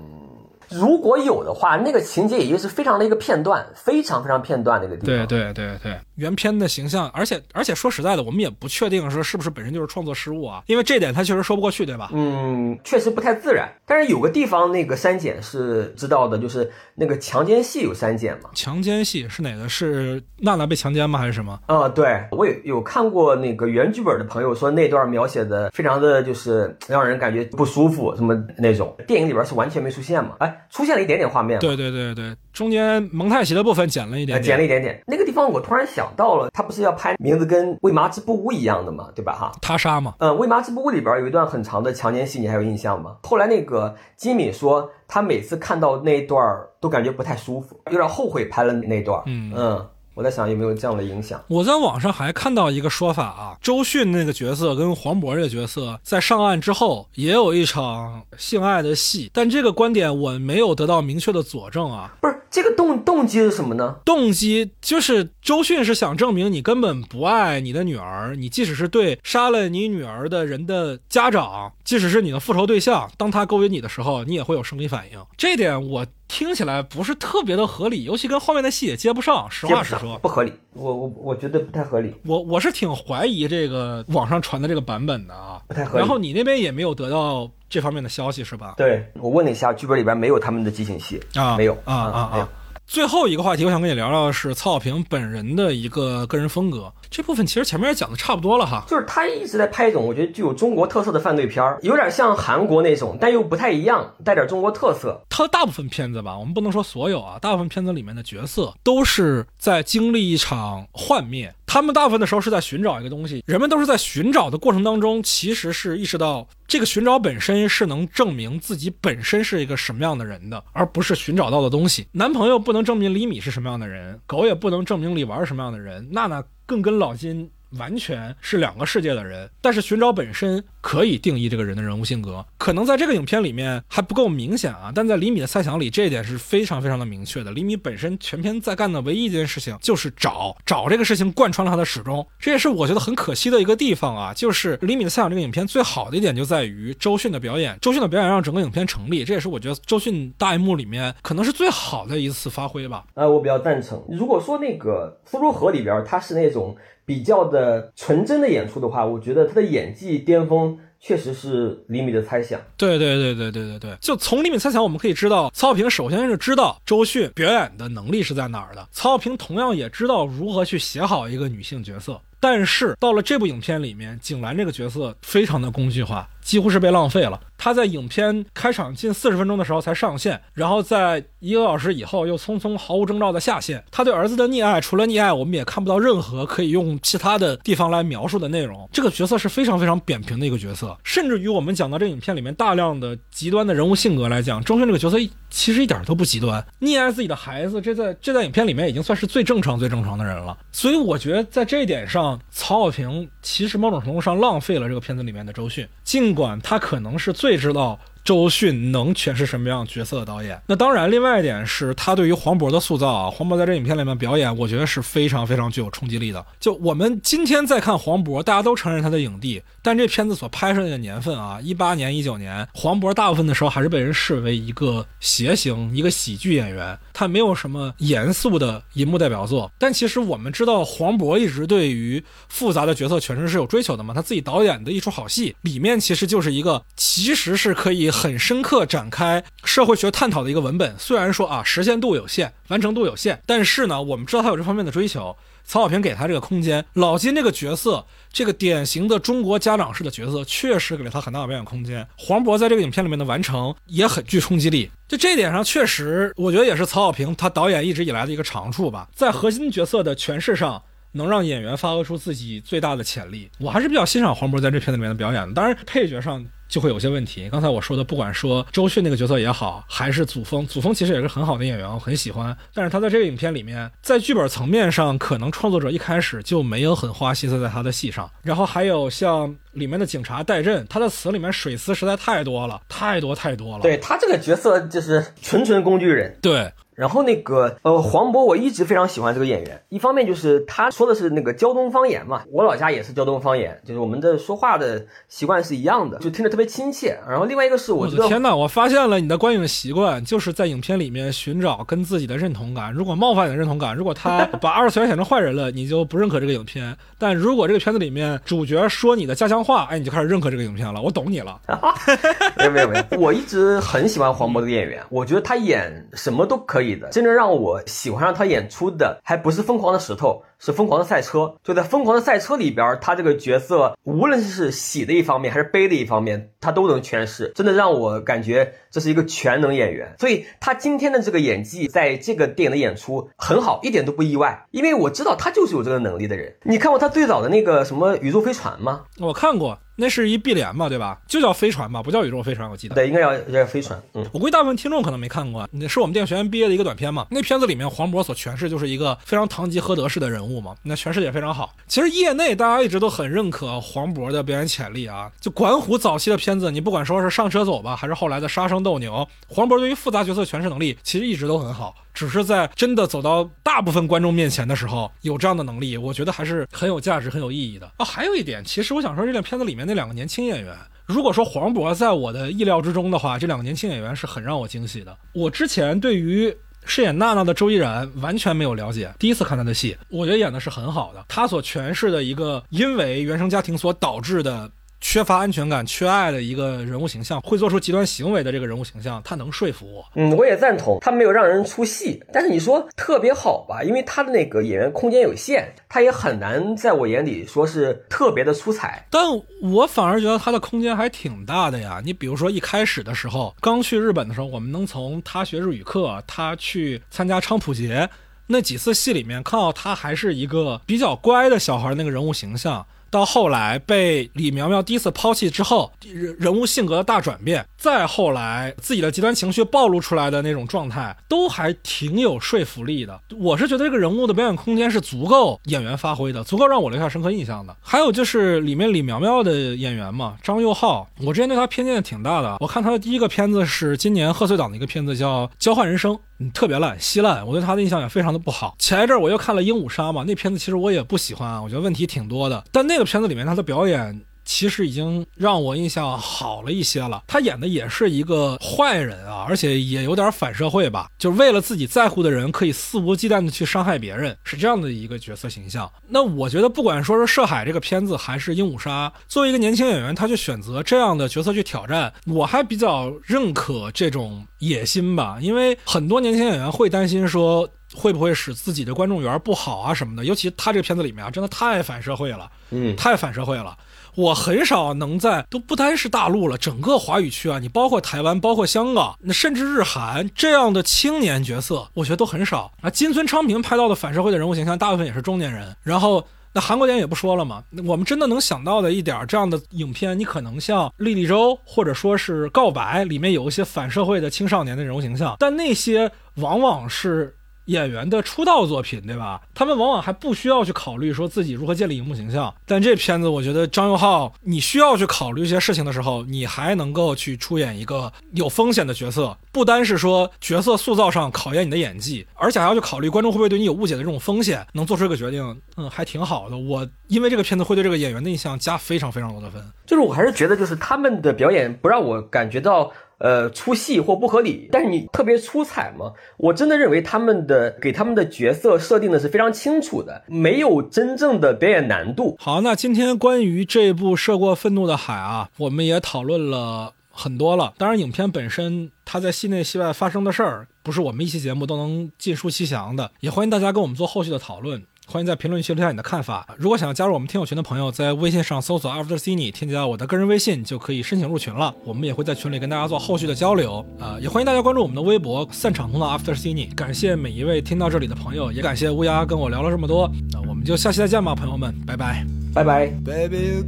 [0.71, 5.27] 如果有的话，那个情节也就是非常的一个片段，非常非常片段的一个地方。
[5.27, 12.11] 对对对对，原片的形象，而且而且说实在的，我们也不确定说是不是本身就是创作失误啊，因为这点他确实说不过去，对吧？
[12.13, 13.69] 嗯，确实不太自然。
[13.87, 18.51] 但是有个地方那个删减是知道的，就是那个强奸戏有删减嘛？
[18.55, 19.69] 强奸戏是哪个？
[19.69, 21.19] 是娜娜被强奸吗？
[21.19, 21.59] 还是什么？
[21.67, 30.35] 啊，对我有有看过那个原剧本的朋友说那段描写的非常的就是让人感觉不舒服，什么那种电影里边是完全没出现嘛？
[30.39, 30.56] 哎。
[30.71, 35.01] 出现了一点点画面，对对对对，中间蒙太奇的部分剪了一点，剪了一点点。
[35.07, 39.33] 那个地方我突然想到了，他不是要拍名字跟《为麻之布屋》一样的嘛，对吧？
[39.33, 40.15] 哈，他杀嘛。
[40.19, 43.17] 嗯，《为麻之布屋》里边有一段很长的强奸戏，你还有印象吗？
[43.23, 46.41] 后来那个金敏说，他每次看到那一段
[46.81, 49.23] 都感觉不太舒服，有点后悔拍了那段。
[49.27, 49.87] 嗯嗯。
[50.17, 51.39] 我在想有没有这样的影响？
[51.47, 62.15] 我在网上还看到一个说法啊，周迅那个角色跟黄渤这个角色在上岸之后也有一场性爱的戏，但这个观点我没有得到明确的佐证啊。
[62.23, 63.97] 不是这个动动机是什么呢？
[64.07, 75.23] 动机就是周迅是想证明你根本不爱你的女儿，你即使是对杀了你女儿的人的家长，即使是你的复仇对象，当他勾引你的时候，你也会有生理反应。
[75.37, 76.07] 这点我。
[76.29, 79.49] 听起来不是特别的合理，尤其跟后面的戏也接不上。
[79.51, 80.53] 实话实说，不合理。
[80.73, 82.15] 我我我觉得不太合理。
[82.25, 85.99] 我我是挺怀疑这个网上传的这个版本的啊，不太合理。
[85.99, 88.75] 然后你那边也没有得到这方面的消息是吧？
[88.77, 92.49] 对我问了一下，剧本里边没有他们的激情戏啊，没有啊啊啊。
[92.87, 96.93] 最后一个话题，我想跟你聊聊的是曹小平本人的一个个人风格。
[97.11, 105.21] 这部分其实前面也讲的差不多了哈，就是他一直在拍一种我觉得具有中国特色的犯罪片儿，有点像韩国那种，但又不太一样，带点中国特色。
[105.29, 111.53] 他的大部分片子吧，我们不能说所有啊，大部分片子里面的角色都是在经历一场幻灭。
[111.67, 122.07] 他们大部分的时候是在寻找一个东西，人们都是在寻找的过程当中，其实是意识到这个寻找本身是能证明自己本身是一个什么样的人的，而不是寻找到的东西。
[122.13, 129.49] 男朋友不能证明李米是什么样的人，狗也不能证明李玩是什么样的人，娜娜更跟老金完全是两个世界的人。
[129.61, 132.45] 但是寻找本身可以定义这个人的人物性格。
[132.59, 137.51] 可能在这个影片里面还不够明显啊，但在李米的猜想里，这一点是非常非常的明确的。
[137.51, 144.33] 李米本身全篇在干的唯一一件事情就是找找这个事情贯穿了他的始终，这也是我觉得很可惜的一个地方啊。
[144.33, 153.05] 就是李米的猜想这个影片最好的一点就在于周迅的表演，周迅的表演让整个影片成立，这也是我觉得周迅大荧幕里面可能是最好的一次发挥吧。
[153.15, 154.03] 啊，我比较赞成。
[154.09, 160.77] 如果说那个《苏州河》里边他是那种比较的纯真的演出的话，我觉得他的演技巅峰。
[160.99, 176.29] 确实是李米的猜想，对对对对对对对，就从李米猜想，我们可以知道，曹小平首先是知道周迅表演的能力是在哪儿的，曹小平同样也知道如何去写好一个女性角色，但是到了这部影片里面，景兰这个角色非常的工具化。
[176.47, 177.41] 几乎是被浪费了。
[177.59, 183.83] 他在影片开场近四十分钟的时候才上线，然后在一个小时以后又匆匆毫无征兆的下线。
[183.91, 188.89] 他对儿子的溺爱，除了溺爱，我们也看不到任何可以用其他的地方来描述的内容。
[188.93, 195.19] 这个角色是非常非常扁平的一个角色，甚至于我们讲到这影片里面大量的极端的人物性格来讲，周迅这个角色
[195.49, 196.65] 其实一点都不极端。
[196.81, 200.57] 溺爱自己的孩子，这在这在影片里面已经算是最正常最正常的人了。
[200.71, 207.99] 所以我觉得在这一点上，曹保平其实某种程度上浪费了这个片子里面的周迅，尽管他可能是最知道。
[208.27, 210.61] 周迅能诠释什么样角色的导演？
[210.67, 213.31] 那当然，另外一点是他对于黄渤的塑造啊。
[213.31, 216.45] 黄渤在这影片里面表演，我觉得是非常非常具有冲击力的。
[216.59, 229.71] 就我们今天在看黄渤，大家都承认他的影帝，但这片子所拍摄的年份啊，一八年、一九年，黄渤大部分的时候还是被人视为一个谐星、一个喜剧演员，他没有什么严肃的银幕代表作。
[229.79, 234.13] 但其实我们知道，黄渤一直对于复杂的角色诠释是有追求的嘛。
[234.13, 238.11] 他自己导演的一出好戏里面，其实就是一个其实是可以。
[238.17, 245.37] 很深刻展开社会学探讨的一个文本，虽然说啊实现度有限，完成度有限，但是呢，我们知道他有这方面的追求。
[245.65, 252.07] 曹小平给他这个空间，老金这个角色，这个典型的中国家长式的角色，确实给了他很大的表演空间。
[252.17, 260.83] 黄渤在这个影片里面的完成也很具冲击力，就这一点上，确实我觉得也是曹小平他导演一直以来的一个长处吧，在核心角色的诠释上。
[261.13, 265.55] 能让演员发挥出自己最大的潜力，我还是比较欣赏黄渤在这片子里面的表演的。
[265.55, 267.49] 当然，配角上就会有些问题。
[267.51, 272.57] 刚才我说的，不管说周迅那个角色也好，还是祖峰，祖峰其实也是很好的演员，我很喜欢。
[272.75, 278.31] 但是他在这个影片里面，在剧本层面上，可能创作者一开始就没有很花心思在他的戏上。
[278.43, 283.83] 然后还有像里面的警察戴震，他的词里面水词实在太多了，太多太多了。
[283.83, 286.37] 对他这个角色就是纯纯工具人。
[286.41, 286.73] 对。
[286.97, 297.19] 然后那个呃，黄渤我一直非常喜欢这个演员，一方面就是他说的是那个胶东方言嘛，我老家也是胶东方言，就是我们的说话的习惯是一样的，就听着特别亲切。
[297.29, 302.93] 然后另外一个是我的天呐，我发现了你的观影习惯，就是在影片里面寻找跟自己的认同感。
[302.93, 311.03] 如果冒犯你的认同感，如果他 把二次元写成坏人了，你就不认可这个影片；但如果这个片子里面主角说你的家乡话，哎，你就开始认可这个影片了。
[311.03, 311.61] 我懂你了。
[312.57, 317.47] 没有没有没有，我一直很喜欢黄渤这个演员，我觉得他演什么都可以的，真正让。
[317.57, 320.43] 我喜欢上他演出的，还不是疯狂的石头。
[320.59, 330.15] 是疯狂的赛车，就在疯狂的赛车里边，他这个角色无论是喜的一方面还是悲的一方面，他都能诠释，真的让我感觉这是一个全能演员。
[330.19, 336.55] 所以他今天的这个演技，在这个电影的演出很好，一点都不意外，因为我知道他就是有这个能力的人。
[336.63, 339.03] 你看过他最早的那个什么宇宙飞船吗？
[339.19, 341.19] 我看过，那是一碧莲嘛，对吧？
[341.29, 342.95] 就叫飞船吧，不叫宇宙飞船，我记得。
[342.95, 344.01] 对，应该叫叫飞船。
[344.15, 347.27] 嗯，我估计大部分听众可能没看过，那是我们电影学院毕业的一个短片嘛。
[347.31, 350.46] 那片子里面黄渤所诠释就是一个非常堂吉诃德式的人物。
[350.47, 351.75] 物嘛，那诠释也非常好。
[351.87, 355.31] 其实业内大家一直都很认可黄渤的表演潜力啊。
[355.41, 361.95] 就管虎早期的片子，你不管说是上车走吧，还是后来的杀生斗牛，黄渤对于复杂角色诠释能力其实一直都很好。
[362.15, 368.05] 只是在真的走到大部分观众面前的时候，有这样的能力，我觉得还是很有价值、很有意义的啊。
[368.05, 370.75] 还有一点，其实我想说，这个片子里面那两个年轻演员，
[371.05, 375.15] 如果说黄渤在我的意料之中的话，这两个年轻演员是很让我惊喜的。
[375.35, 376.57] 我之前对于。
[376.87, 381.23] 饰演娜娜的周依然完全没有了解，第一次看她的戏，我觉得演的是很好的。
[381.29, 384.71] 她所诠释的一个因为原生家庭所导致的。
[385.01, 390.05] 缺乏安全感、缺爱的一个人物形象，会做出极端行为的这个人物形象，他能说服我。
[390.15, 393.83] 嗯，我也赞同，他没有让人出戏，但是你说特别好吧？
[393.83, 399.07] 因为他的那个演员空间有限，他也很难在我眼里说是特别的出彩。
[399.11, 399.23] 但
[399.63, 402.01] 我反而觉得他的空间还挺大的呀。
[402.05, 408.09] 你比如说一开始的时候，刚去日本的时候，我们能从他学日语课，他去参加昌普节
[408.49, 412.85] 那几次戏里面看到他还是一个比较乖的小孩那个人物形象。
[413.11, 423.21] 到后来被李苗苗第一次抛弃之后，人人物性格的大转变，再后来自己的极端情绪暴露出来的那种状态，都还挺有说服力的。
[423.39, 427.75] 我是觉得这个人物的表演空间是足够演员发挥的，足够让我留下深刻印象的。
[427.81, 432.57] 还有就是里面李苗苗的演员嘛，张佑浩，我之前对他偏见挺大的。
[432.61, 436.15] 我看他的第一个片子是今年贺岁档的一个片子，叫《交换人生》。
[436.39, 438.77] 嗯，特别烂，稀烂，我对他的印象也非常的不好。
[438.79, 442.65] 前一阵我又看了《鹦鹉杀》嘛，那片子其实我也不喜欢啊，我觉得问题挺多的。
[442.71, 444.21] 但那个片子里面他的表演。
[444.47, 447.25] 其实已经让我印象好了一些了。
[447.27, 455.91] 他演的也是一个坏人啊，而且也有点反社会吧，就是为了自己在乎的人可以肆无忌惮的去伤害别人，是这样的一个角色形象。
[456.09, 465.39] 那我觉得，不管说是《涉海》这个片子，还是《鹦鹉杀》，作为一个年轻演员，他去选择这样的角色去挑战，我还比较认可这种野心吧。
[465.41, 470.25] 因为很多年轻演员会担心说，会不会使自己的观众缘不好啊什么的。
[470.25, 473.77] 尤其他这个片子里面啊，真的太反社会了，嗯，太反社会了。
[474.17, 482.89] 我很少能在都不单是大陆了，整个华语区啊，你包括台湾，包括香港，那甚至日韩这样的青年角色，我觉得都很少啊。
[482.89, 485.77] 金村昌平拍到的反社会的人物形象，大部分也是中年人。
[485.83, 497.37] 然后那韩国电影也不说了嘛，我们真的能想到的一点这样的影片，你可能像《莉莉周》或者说是《告白》里面有一些反社会的青少年的人物形象，但那些往往是。
[497.67, 499.41] 演员的出道作品，对吧？
[499.55, 502.53] 他们往往还不需要去考虑说自己如何建立荧幕形象。
[502.65, 516.57] 但这片子，我觉得张佑浩，你需要去考虑一些事情的时候，你还能够去出演一个有风险的角色，不单是说角色塑造上考验你的演技，而且还要去考虑观众会不会对你有误解的这种风险，能做出一个决定，嗯，还挺好的。
[516.57, 519.63] 我因为这个片子会对这个演员的印象加非常非常多的分。
[519.85, 522.93] 就是我还是觉得，就是他们的表演不让我感觉到。
[523.19, 526.13] 呃，出戏或不合理，但是你特别出彩吗？
[526.37, 532.37] 我真的认为他们的给他们的角色设定的是非常清楚的，没有真正的表演难度。
[532.39, 537.73] 好，那今天关于这部《涉过愤怒的海》啊，我们也讨论了很多了。
[537.79, 544.83] 当然，影片本身它在戏内戏外发生的事儿，不是我们一期节目都能尽数细详的，也欢迎大家跟我们做后续的讨论。
[545.09, 546.45] 欢迎在评论区留下你的看法。
[546.59, 551.73] 如果想要加入我们听友群的朋友，在微信上搜索 After Cine，添加我的个人微信就可以申请入群了。
[551.85, 553.87] 我们也会在群里跟大家做后续的交流。
[554.01, 556.75] 啊，也欢迎大家关注我们的微博散场通道 After Cine。
[556.75, 560.11] 感谢每一位听到这里的朋友，也感谢乌鸦跟我聊了这么多。
[560.33, 562.89] 那我们就下期再见吧，朋友们，拜拜，拜拜。
[563.05, 563.63] Baby,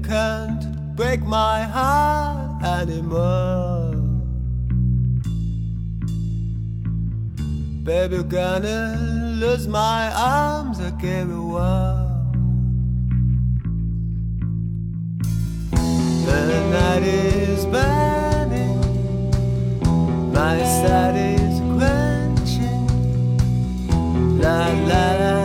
[8.28, 8.96] gonna
[9.40, 12.06] lose my arms, I carry one.
[16.26, 18.80] The night is burning,
[20.32, 22.88] my side is quenching.
[24.40, 25.37] La la la